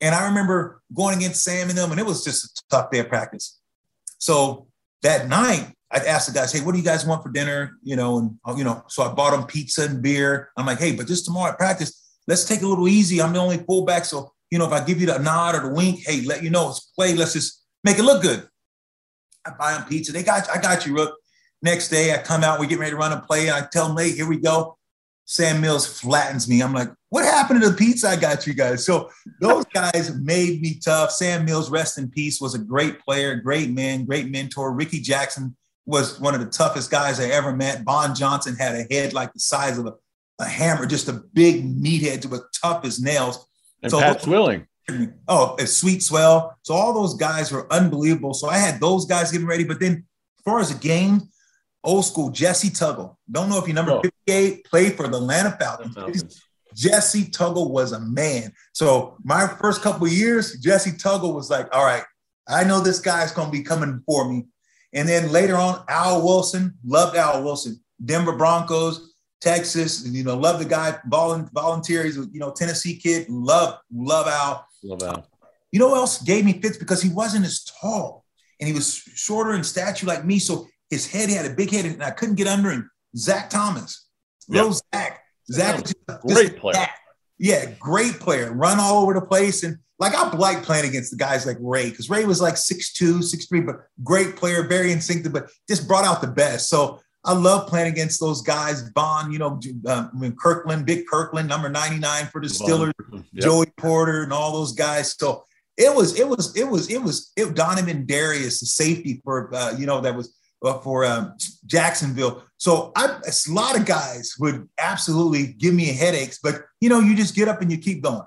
And 0.01 0.13
I 0.13 0.27
remember 0.27 0.83
going 0.93 1.19
against 1.19 1.45
Sam 1.45 1.69
and 1.69 1.79
them, 1.79 1.93
and 1.93 2.01
it 2.01 2.07
was 2.07 2.25
just 2.25 2.45
a 2.47 2.63
tough 2.69 2.91
day 2.91 2.99
of 2.99 3.09
practice. 3.09 3.61
So 4.19 4.67
that 5.03 5.29
night, 5.29 5.73
I 5.93 5.99
asked 5.99 6.27
the 6.27 6.35
guys, 6.35 6.51
"Hey, 6.51 6.63
what 6.63 6.73
do 6.73 6.79
you 6.79 6.85
guys 6.85 7.07
want 7.07 7.23
for 7.23 7.31
dinner?" 7.31 7.79
You 7.85 7.95
know, 7.95 8.19
and 8.19 8.59
you 8.59 8.65
know, 8.65 8.83
so 8.89 9.05
I 9.05 9.13
bought 9.15 9.31
them 9.31 9.47
pizza 9.47 9.85
and 9.85 10.03
beer. 10.03 10.51
I'm 10.57 10.67
like, 10.67 10.81
"Hey, 10.81 10.97
but 10.97 11.07
just 11.07 11.27
tomorrow 11.27 11.53
at 11.53 11.59
practice, 11.59 12.19
let's 12.27 12.45
take 12.45 12.63
a 12.63 12.67
little 12.67 12.89
easy. 12.89 13.23
I'm 13.23 13.33
the 13.33 13.39
only 13.39 13.59
fullback, 13.59 14.05
so 14.05 14.33
you 14.51 14.59
know, 14.59 14.67
if 14.67 14.73
I 14.73 14.85
give 14.85 15.01
you 15.01 15.07
the 15.07 15.19
nod 15.19 15.55
or 15.55 15.69
the 15.69 15.75
wink, 15.75 16.01
hey, 16.07 16.23
let 16.23 16.43
you 16.43 16.51
know 16.51 16.71
it's 16.71 16.81
play. 16.81 17.15
Let's 17.15 17.33
just 17.33 17.65
make 17.85 17.99
it 17.99 18.03
look 18.03 18.23
good. 18.23 18.49
I 19.47 19.51
buy 19.59 19.73
them 19.73 19.89
pizza. 19.89 20.13
They 20.13 20.23
got, 20.23 20.49
I 20.51 20.61
got 20.61 20.87
you, 20.87 20.95
Rook. 20.95 21.15
Next 21.63 21.89
day, 21.89 22.15
I 22.15 22.19
come 22.19 22.45
out. 22.45 22.61
We 22.61 22.67
get 22.67 22.79
ready 22.79 22.93
to 22.93 22.97
run 22.97 23.13
a 23.13 23.21
play. 23.21 23.49
and 23.49 23.57
I 23.57 23.67
tell 23.71 23.89
them, 23.89 23.97
hey, 23.97 24.13
here 24.13 24.29
we 24.29 24.39
go. 24.39 24.79
Sam 25.25 25.61
Mills 25.61 25.87
flattens 25.87 26.49
me. 26.49 26.63
I'm 26.63 26.73
like, 26.73 26.89
what 27.11 27.25
happened 27.25 27.61
to 27.61 27.69
the 27.69 27.77
pizza 27.77 28.09
I 28.09 28.17
got 28.17 28.47
you 28.47 28.55
guys? 28.55 28.85
So 28.85 29.11
those 29.41 29.65
guys 29.75 30.15
made 30.23 30.63
me 30.63 30.81
tough. 30.83 31.11
Sam 31.11 31.45
Mills, 31.45 31.71
rest 31.71 31.99
in 31.99 32.11
peace, 32.11 32.41
was 32.41 32.55
a 32.55 32.59
great 32.59 33.01
player, 33.01 33.35
great 33.35 33.71
man, 33.71 34.07
great 34.07 34.31
mentor. 34.31 34.73
Rickey 34.73 35.01
Jackson 35.01 35.55
was 35.85 36.19
one 36.21 36.35
of 36.35 36.41
the 36.41 36.47
toughest 36.47 36.91
guys 36.91 37.21
I 37.21 37.27
ever 37.27 37.55
met. 37.55 37.83
Vaughan 37.83 38.15
Johnson 38.15 38.57
had 38.57 38.75
a 38.75 38.87
head 38.95 39.13
like 39.13 39.33
the 39.33 39.41
size 39.41 39.79
of 39.79 39.87
a, 39.87 39.95
a 40.39 40.47
hammer, 40.47 40.87
just 40.87 41.09
a 41.09 41.23
big 41.33 41.65
meathead, 41.65 42.25
was 42.27 42.43
tough 42.63 42.85
as 42.85 43.01
nails. 43.01 43.48
And 43.83 43.91
so 43.91 44.01
Pat 44.01 44.23
Swilling. 44.23 44.67
Oh, 45.29 45.55
a 45.59 45.67
sweet 45.67 46.03
swell. 46.03 46.57
So 46.63 46.73
all 46.73 46.95
those 46.95 47.13
guys 47.13 47.53
were 47.53 47.71
unbelievable. 47.71 48.33
So 48.33 48.49
I 48.49 48.57
had 48.57 48.81
those 48.81 49.05
guys 49.05 49.31
getting 49.31 49.47
ready. 49.47 49.63
But 49.63 49.81
then 49.81 50.07
as 50.39 50.45
far 50.45 50.61
as 50.61 50.73
the 50.73 50.79
game, 50.81 51.29
old 51.85 52.07
school 52.07 52.31
Jessie 52.31 52.71
Tuggle. 52.71 53.17
Don't 53.31 53.51
know 53.51 53.59
if 53.59 53.69
you 53.69 53.75
number 53.75 53.93
oh. 53.93 54.01
58 54.01 54.65
played 54.65 54.97
for 54.97 55.07
the 55.07 55.19
Atlanta 55.19 55.57
Falcons. 55.61 56.43
Jessie 56.75 57.25
Tuggle 57.25 57.71
was 57.71 57.93
a 57.93 58.01
man. 58.01 58.53
So 58.73 59.17
my 59.25 59.47
first 59.47 59.83
couple 59.83 60.07
years, 60.09 60.59
Jessie 60.59 60.93
Tuggle 60.93 61.35
was 61.35 61.51
like, 61.51 61.69
all 61.75 61.85
right, 61.85 62.05
I 62.49 62.65
know 62.65 62.81
this 62.81 63.01
guy's 63.01 63.33
going 63.33 63.49
to 63.49 63.53
be 63.53 63.63
coming 63.63 64.03
for 64.07 64.31
me. 64.31 64.47
And 64.93 65.09
then 65.09 65.33
later 65.33 65.57
on, 65.57 65.85
Al 65.89 66.25
Wilson, 66.25 66.75
loved 66.85 67.17
Al 67.17 67.43
Wilson, 67.43 67.81
Denver 68.05 68.37
Broncos, 68.37 69.13
Texas, 69.41 70.07
you 70.07 70.25
know, 70.25 70.37
love 70.37 70.59
the 70.59 70.65
guy, 70.65 70.99
volunteers, 71.07 72.17
you 72.17 72.41
know, 72.41 72.51
Tennessee 72.51 72.97
kid, 72.97 73.29
love, 73.29 73.79
love 73.93 74.27
Al. 74.27 74.67
Love 74.83 75.03
Al. 75.03 75.27
You 75.71 75.79
know 75.79 75.89
what 75.89 75.99
else 75.99 76.23
gave 76.23 76.45
me 76.45 76.61
fits 76.61 76.79
because 76.79 77.03
he 77.03 77.11
wasn't 77.11 77.45
as 77.45 77.65
tall 77.65 78.25
and 78.61 78.67
he 78.67 78.75
was 78.75 78.97
shorter 79.15 79.53
in 79.53 79.63
stature 79.63 80.07
like 80.07 80.25
me. 80.25 80.39
So 80.39 80.67
his 80.91 81.07
head, 81.07 81.29
he 81.29 81.35
had 81.35 81.47
a 81.47 81.55
big 81.55 81.71
head 81.71 81.85
and 81.85 82.03
I 82.03 82.11
couldn't 82.11 82.37
get 82.37 82.47
under 82.47 82.71
him. 82.71 82.91
Zach 83.17 83.51
Thomas, 83.51 84.09
yep. 84.49 84.65
little 84.65 84.81
Zach. 84.95 85.23
Zach, 85.51 85.85
great 86.27 86.59
player. 86.59 86.75
Zach. 86.75 86.99
Yeah, 87.39 87.71
great 87.79 88.15
player. 88.15 88.53
Run 88.53 88.81
all 88.81 89.03
over 89.03 89.15
the 89.15 89.21
place. 89.21 89.63
And 89.63 89.79
like 89.99 90.15
I 90.15 90.29
like 90.37 90.63
playing 90.63 90.89
against 90.89 91.11
the 91.11 91.17
guys 91.17 91.47
like 91.47 91.57
Ray 91.61 91.91
because 91.91 92.11
Ray 92.11 92.25
was 92.25 92.41
like 92.41 92.55
6'2, 92.55 93.19
6'3, 93.19 93.65
but 93.67 93.77
great 94.03 94.37
player, 94.37 94.67
very 94.67 94.93
instinctive, 94.93 95.33
but 95.33 95.51
just 95.69 95.89
brought 95.89 96.05
out 96.05 96.21
the 96.21 96.27
best. 96.27 96.69
So 96.69 97.01
I 97.25 97.33
love 97.33 97.69
playing 97.69 97.93
against 97.93 98.21
those 98.21 98.43
guys. 98.43 98.91
Bond, 98.91 99.33
you 99.33 99.39
know, 99.39 99.61
uh, 99.87 100.09
Kirkland, 100.41 100.87
Big 100.87 101.07
Kirkland, 101.07 101.49
number 101.49 101.69
99 101.69 102.27
for 102.27 102.41
the 102.41 102.47
Steelers, 102.47 102.93
yep. 103.13 103.25
Joey 103.35 103.67
Porter, 103.77 104.23
and 104.23 104.33
all 104.33 104.53
those 104.53 104.73
guys. 104.73 105.15
So 105.19 105.45
it 105.77 105.95
was, 105.95 106.19
it 106.19 106.27
was, 106.27 106.57
it 106.57 106.65
was, 106.65 106.91
it 106.91 107.03
was, 107.03 107.33
it, 107.37 107.55
Donovin 107.55 108.07
Darius, 108.07 108.61
the 108.61 108.67
safety 108.67 109.21
for, 109.25 109.55
uh, 109.55 109.75
you 109.77 109.87
know, 109.87 110.01
that 110.01 110.15
was 110.15 110.39
uh, 110.65 110.79
for 110.79 111.05
um, 111.05 111.35
Jacksonville. 111.67 112.45
So 112.57 112.93
I, 112.97 113.07
a 113.07 113.53
lot 113.53 113.79
of 113.79 113.85
guys 113.85 114.35
would 114.39 114.69
absolutely 114.79 115.53
give 115.55 115.75
me 115.75 115.87
headaches, 115.87 116.39
but 116.43 116.63
you 116.81 116.89
know, 116.89 117.01
you 117.01 117.15
just 117.15 117.35
get 117.35 117.49
up 117.49 117.63
and 117.63 117.71
you 117.71 117.79
keep 117.79 118.03
going, 118.03 118.23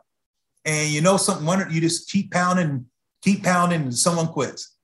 and 0.66 0.90
you 0.90 1.02
know 1.02 1.18
something. 1.18 1.46
One, 1.46 1.66
you 1.72 1.82
just 1.82 2.10
keep 2.10 2.32
pounding, 2.32 2.86
keep 3.22 3.44
pounding, 3.44 3.82
and 3.82 3.94
someone 3.94 4.28
quits. 4.28 4.76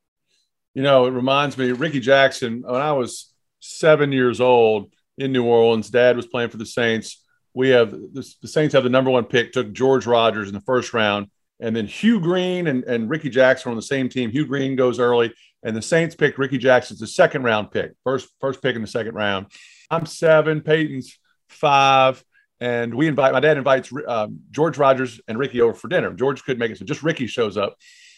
You 0.74 0.84
know, 0.84 1.06
it 1.06 1.12
reminds 1.12 1.58
me, 1.58 1.72
Rickey 1.72 2.00
Jackson. 2.00 2.64
When 2.66 2.82
I 2.82 2.92
was 2.92 3.27
seven 3.60 4.12
years 4.12 4.40
old 4.40 4.92
in 5.18 5.32
New 5.32 5.46
Orleans, 5.46 5.90
Dad 5.90 6.16
was 6.16 6.28
playing 6.28 6.50
for 6.50 6.58
the 6.58 6.66
Saints. 6.66 7.24
We 7.54 7.70
have 7.70 7.92
the, 7.92 8.24
Saints 8.46 8.74
have 8.74 8.84
the 8.84 8.90
number 8.90 9.10
one 9.10 9.26
pick, 9.26 9.52
took 9.52 9.74
George 9.74 10.06
Rogers 10.06 10.48
in 10.48 10.54
the 10.54 10.62
first 10.62 10.94
round. 10.94 11.28
And 11.60 11.76
then 11.76 11.88
Hugh 11.88 12.20
Green 12.20 12.68
and, 12.68 12.84
and 12.84 13.10
Rickey 13.10 13.30
Jackson 13.30 13.72
on 13.72 13.76
the 13.76 13.82
same 13.82 14.10
team. 14.10 14.30
Hugh 14.30 14.46
Green 14.46 14.76
goes 14.76 15.00
early, 15.00 15.34
and 15.64 15.76
the 15.76 15.82
Saints 15.82 16.14
picked 16.14 16.38
Rickey 16.38 16.60
Jackson 16.60 16.98
the 17.00 17.08
second 17.08 17.44
round 17.44 17.72
pick, 17.72 17.94
first 18.04 18.30
first 18.40 18.62
pick 18.62 18.76
in 18.76 18.82
the 18.82 18.88
second 18.88 19.16
round. 19.16 19.48
I'm 19.90 20.06
seven, 20.06 20.62
Peyton's 20.62 21.18
five, 21.50 22.24
and 22.60 22.94
we 22.94 23.08
invite 23.08 23.34
my 23.34 23.40
dad 23.40 23.58
invites 23.58 23.92
um, 24.08 24.42
George 24.52 24.78
Rogers 24.78 25.20
and 25.28 25.40
Ricky 25.40 25.62
over 25.62 25.74
for 25.74 25.88
dinner. 25.88 26.14
George 26.14 26.44
couldn't 26.44 26.60
make 26.60 26.72
it, 26.72 26.78
so 26.78 26.86
just 26.86 27.02
Ricky 27.02 27.26
shows 27.26 27.58
up. 27.58 27.76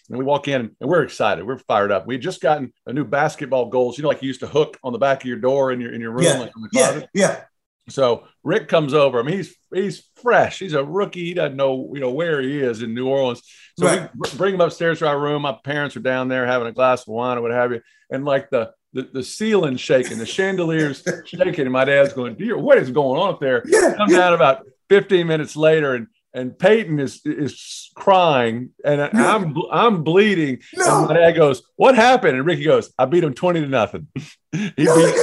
And 0.10 0.18
we 0.18 0.26
walk 0.26 0.48
in 0.48 0.76
and 0.80 0.90
we're 0.90 1.04
excited. 1.04 1.46
We're 1.46 1.60
fired 1.60 1.92
up. 1.92 2.08
We 2.08 2.18
just 2.18 2.42
gotten 2.42 2.74
a 2.86 2.94
new 2.94 3.06
basketball 3.06 3.70
goals. 3.70 3.98
You 3.98 4.04
know, 4.04 4.10
like 4.10 4.22
you 4.22 4.28
used 4.28 4.40
to 4.40 4.48
hook 4.48 4.78
on 4.84 4.94
the 4.94 5.00
back 5.00 5.22
of 5.22 5.28
your 5.28 5.38
door 5.38 5.72
in 5.72 5.80
your 5.80 5.94
in 5.94 6.02
your 6.02 6.12
room. 6.12 6.24
Yeah, 6.24 6.40
like 6.40 6.52
yeah, 6.74 7.02
yeah. 7.14 7.42
So 7.90 8.28
Rick 8.44 8.68
comes 8.68 8.94
over. 8.94 9.20
I 9.20 9.24
mean, 9.24 9.38
he's 9.38 9.56
he's 9.74 10.10
fresh. 10.22 10.60
He's 10.60 10.74
a 10.74 10.84
rookie. 10.84 11.26
He 11.26 11.34
doesn't 11.34 11.56
know 11.56 11.92
you 11.94 12.00
know 12.00 12.12
where 12.12 12.42
he 12.42 12.60
is 12.60 12.82
in 12.82 12.94
New 12.94 13.08
Orleans. 13.08 13.42
So 13.78 13.86
right. 13.86 14.10
we 14.16 14.30
bring 14.38 14.56
him 14.56 14.62
upstairs 14.62 15.00
to 15.00 15.08
our 15.08 15.20
room. 15.20 15.44
My 15.44 15.58
parents 15.64 15.96
are 15.96 16.02
down 16.02 16.28
there 16.28 16.46
having 16.46 16.68
a 16.68 16.72
glass 16.72 17.02
of 17.02 17.08
wine 17.10 17.38
or 17.38 17.42
what 17.42 17.52
have 17.52 17.72
you, 17.72 17.82
and 18.10 18.26
like 18.26 18.50
the 18.50 18.72
the, 18.94 19.04
the 19.14 19.24
ceiling 19.24 19.78
shaking, 19.78 20.18
the 20.18 20.26
chandeliers 20.26 21.04
shaking, 21.26 21.66
and 21.66 21.72
my 21.72 21.86
dad's 21.86 22.14
going, 22.14 22.36
"Dear, 22.36 22.58
what 22.58 22.78
is 22.78 22.90
going 22.90 23.20
on 23.20 23.34
up 23.34 23.40
there?" 23.40 23.64
Yeah, 23.68 23.94
Come 23.96 24.10
down 24.10 24.34
about 24.34 24.66
15 24.90 25.28
minutes 25.28 25.56
later, 25.56 25.94
and 25.96 26.08
and 26.34 26.58
Peyton 26.58 27.00
is 27.00 27.22
is 27.26 27.92
crying, 27.96 28.72
and 28.86 29.02
I'm 29.02 29.56
I'm 29.72 30.04
bleeding. 30.04 30.60
No. 30.76 31.00
And 31.00 31.08
my 31.08 31.14
dad 31.14 31.32
goes, 31.34 31.64
"What 31.76 31.96
happened?" 31.96 32.38
And 32.38 32.46
Ricky 32.46 32.64
goes, 32.64 32.94
"I 32.98 33.06
beat 33.06 33.24
him 33.24 33.34
20 33.34 33.62
to 33.62 33.68
nothing." 33.68 34.08
he 34.52 34.70
beat. 34.78 35.16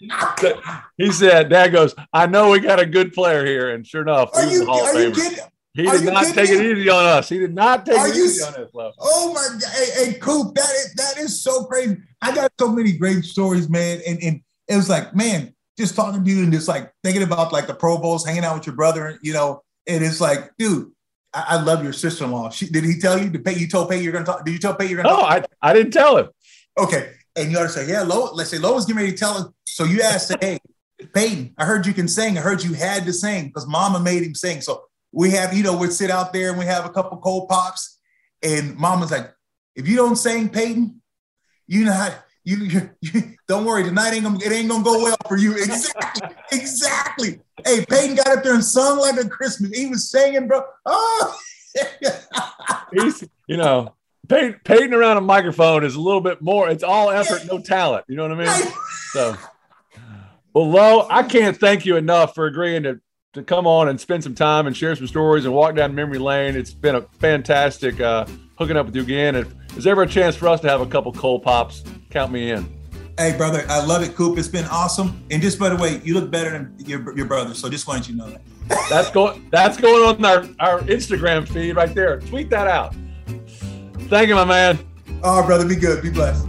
he 0.96 1.10
said, 1.12 1.48
Dad 1.48 1.68
goes, 1.68 1.94
I 2.12 2.26
know 2.26 2.50
we 2.50 2.60
got 2.60 2.80
a 2.80 2.86
good 2.86 3.12
player 3.12 3.44
here. 3.44 3.70
And 3.70 3.86
sure 3.86 4.02
enough, 4.02 4.30
are 4.34 4.46
you, 4.46 4.68
are 4.70 5.00
you 5.00 5.12
kidding? 5.12 5.38
He 5.74 5.82
did 5.82 6.04
not 6.04 6.26
take 6.34 6.50
it 6.50 6.60
easy 6.60 6.88
on 6.88 7.04
us. 7.04 7.28
He 7.28 7.38
did 7.38 7.54
not 7.54 7.86
take 7.86 7.98
are 7.98 8.08
it 8.08 8.16
easy 8.16 8.42
on 8.42 8.54
us. 8.54 8.70
Love. 8.74 8.94
Oh 8.98 9.32
my 9.32 9.58
God. 9.60 9.70
Hey, 9.72 10.04
hey, 10.04 10.18
Coop, 10.18 10.54
that 10.54 10.70
is, 10.70 10.94
that 10.94 11.18
is 11.18 11.42
so 11.42 11.64
crazy. 11.64 11.98
I 12.20 12.34
got 12.34 12.50
so 12.58 12.72
many 12.72 12.92
great 12.96 13.24
stories, 13.24 13.68
man. 13.68 14.00
And, 14.06 14.18
and 14.22 14.40
it 14.66 14.76
was 14.76 14.88
like, 14.88 15.14
man, 15.14 15.54
just 15.78 15.94
talking 15.94 16.24
to 16.24 16.30
you 16.30 16.42
and 16.42 16.52
just 16.52 16.66
like 16.66 16.92
thinking 17.04 17.22
about 17.22 17.52
like 17.52 17.68
the 17.68 17.74
Pro 17.74 17.98
Bowls, 17.98 18.26
hanging 18.26 18.44
out 18.44 18.56
with 18.56 18.66
your 18.66 18.74
brother, 18.74 19.18
you 19.22 19.32
know, 19.32 19.62
and 19.88 20.04
it's 20.04 20.20
like, 20.20 20.56
dude, 20.58 20.92
I, 21.34 21.44
I 21.48 21.62
love 21.62 21.82
your 21.82 21.92
sister-in-law. 21.92 22.50
She, 22.50 22.68
did 22.68 22.84
he 22.84 22.98
tell 22.98 23.18
you 23.18 23.30
to 23.30 23.38
pay? 23.38 23.54
You 23.54 23.66
told 23.66 23.90
Pay 23.90 24.00
you're 24.00 24.12
going 24.12 24.24
to 24.24 24.30
talk. 24.30 24.44
Did 24.44 24.52
you 24.52 24.58
tell 24.58 24.74
Pay 24.74 24.86
you're 24.86 25.02
going 25.02 25.14
to 25.14 25.20
No, 25.20 25.26
I, 25.26 25.42
I 25.60 25.72
didn't 25.72 25.92
tell 25.92 26.18
him. 26.18 26.28
Okay. 26.78 27.12
And 27.34 27.50
you 27.50 27.58
ought 27.58 27.62
to 27.64 27.68
say, 27.68 27.88
yeah, 27.88 28.02
Lois, 28.02 28.32
let's 28.34 28.50
say 28.50 28.58
Lois 28.58 28.84
getting 28.84 29.00
ready 29.00 29.12
to 29.12 29.18
tell 29.18 29.42
him. 29.42 29.54
So 29.64 29.84
you 29.84 30.02
asked, 30.02 30.32
hey, 30.40 30.58
Peyton, 31.14 31.54
I 31.56 31.64
heard 31.64 31.86
you 31.86 31.92
can 31.92 32.08
sing. 32.08 32.36
I 32.36 32.40
heard 32.40 32.62
you 32.62 32.74
had 32.74 33.04
to 33.04 33.12
sing 33.12 33.46
because 33.46 33.66
mama 33.66 34.00
made 34.00 34.22
him 34.22 34.34
sing. 34.34 34.60
So 34.60 34.84
we 35.12 35.30
have, 35.30 35.54
you 35.54 35.62
know, 35.62 35.76
we'd 35.76 35.92
sit 35.92 36.10
out 36.10 36.32
there 36.32 36.50
and 36.50 36.58
we 36.58 36.64
have 36.66 36.84
a 36.84 36.90
couple 36.90 37.18
cold 37.18 37.48
pops. 37.48 37.98
And 38.42 38.76
mama's 38.76 39.10
like, 39.10 39.32
if 39.74 39.88
you 39.88 39.96
don't 39.96 40.16
sing, 40.16 40.48
Peyton, 40.48 41.00
you 41.66 41.84
know 41.84 41.92
how 41.92 42.12
you, 42.56 42.90
you, 43.00 43.22
don't 43.46 43.64
worry, 43.64 43.84
tonight 43.84 44.14
ain't 44.14 44.24
gonna 44.24 44.38
it 44.42 44.52
ain't 44.52 44.68
gonna 44.68 44.84
go 44.84 45.02
well 45.02 45.16
for 45.26 45.36
you. 45.36 45.54
Exactly, 45.58 46.28
exactly. 46.52 47.40
Hey, 47.64 47.84
Peyton 47.84 48.16
got 48.16 48.28
up 48.28 48.44
there 48.44 48.54
and 48.54 48.64
sung 48.64 48.98
like 48.98 49.18
a 49.18 49.28
Christmas. 49.28 49.76
He 49.76 49.86
was 49.86 50.10
singing, 50.10 50.48
bro. 50.48 50.62
Oh 50.86 51.38
he's 52.92 53.24
you 53.46 53.56
know, 53.56 53.94
Peyton, 54.28 54.60
Peyton 54.64 54.94
around 54.94 55.16
a 55.18 55.20
microphone 55.20 55.84
is 55.84 55.94
a 55.94 56.00
little 56.00 56.20
bit 56.20 56.40
more, 56.40 56.68
it's 56.68 56.82
all 56.82 57.10
effort, 57.10 57.42
no 57.46 57.58
talent. 57.58 58.04
You 58.08 58.16
know 58.16 58.28
what 58.28 58.40
I 58.40 58.44
mean? 58.44 58.72
So 59.12 59.36
well, 60.54 60.70
Lo, 60.70 61.06
I 61.10 61.22
can't 61.22 61.56
thank 61.56 61.84
you 61.84 61.96
enough 61.96 62.34
for 62.34 62.46
agreeing 62.46 62.84
to, 62.84 63.00
to 63.34 63.42
come 63.42 63.66
on 63.66 63.88
and 63.88 64.00
spend 64.00 64.24
some 64.24 64.34
time 64.34 64.66
and 64.66 64.76
share 64.76 64.96
some 64.96 65.06
stories 65.06 65.44
and 65.44 65.54
walk 65.54 65.76
down 65.76 65.94
memory 65.94 66.18
lane. 66.18 66.56
It's 66.56 66.72
been 66.72 66.94
a 66.94 67.02
fantastic 67.20 68.00
uh, 68.00 68.26
hooking 68.56 68.76
up 68.76 68.86
with 68.86 68.96
you 68.96 69.02
again. 69.02 69.36
If 69.36 69.54
there's 69.68 69.86
ever 69.86 70.02
a 70.02 70.06
chance 70.06 70.34
for 70.34 70.48
us 70.48 70.60
to 70.62 70.68
have 70.68 70.80
a 70.80 70.86
couple 70.86 71.12
cold 71.12 71.42
pops, 71.42 71.84
count 72.10 72.32
me 72.32 72.50
in. 72.50 72.68
Hey, 73.18 73.36
brother, 73.36 73.64
I 73.68 73.84
love 73.84 74.02
it, 74.02 74.14
Coop. 74.14 74.38
It's 74.38 74.48
been 74.48 74.66
awesome. 74.66 75.24
And 75.30 75.42
just 75.42 75.58
by 75.58 75.70
the 75.70 75.76
way, 75.76 76.00
you 76.04 76.14
look 76.14 76.30
better 76.30 76.50
than 76.50 76.74
your, 76.78 77.16
your 77.16 77.26
brother. 77.26 77.52
So 77.54 77.68
just 77.68 77.88
wanted 77.88 78.08
you 78.08 78.16
to 78.16 78.18
know 78.18 78.30
that. 78.30 78.40
that's 78.88 79.10
going 79.10 79.48
that's 79.50 79.76
going 79.76 80.06
on 80.06 80.24
our, 80.24 80.46
our 80.60 80.80
Instagram 80.82 81.48
feed 81.48 81.74
right 81.74 81.94
there. 81.94 82.20
Tweet 82.20 82.50
that 82.50 82.66
out. 82.68 82.94
Thank 84.08 84.28
you, 84.28 84.34
my 84.34 84.44
man. 84.44 84.78
Oh, 85.22 85.44
brother, 85.44 85.66
be 85.66 85.74
good. 85.74 86.02
Be 86.02 86.10
blessed. 86.10 86.48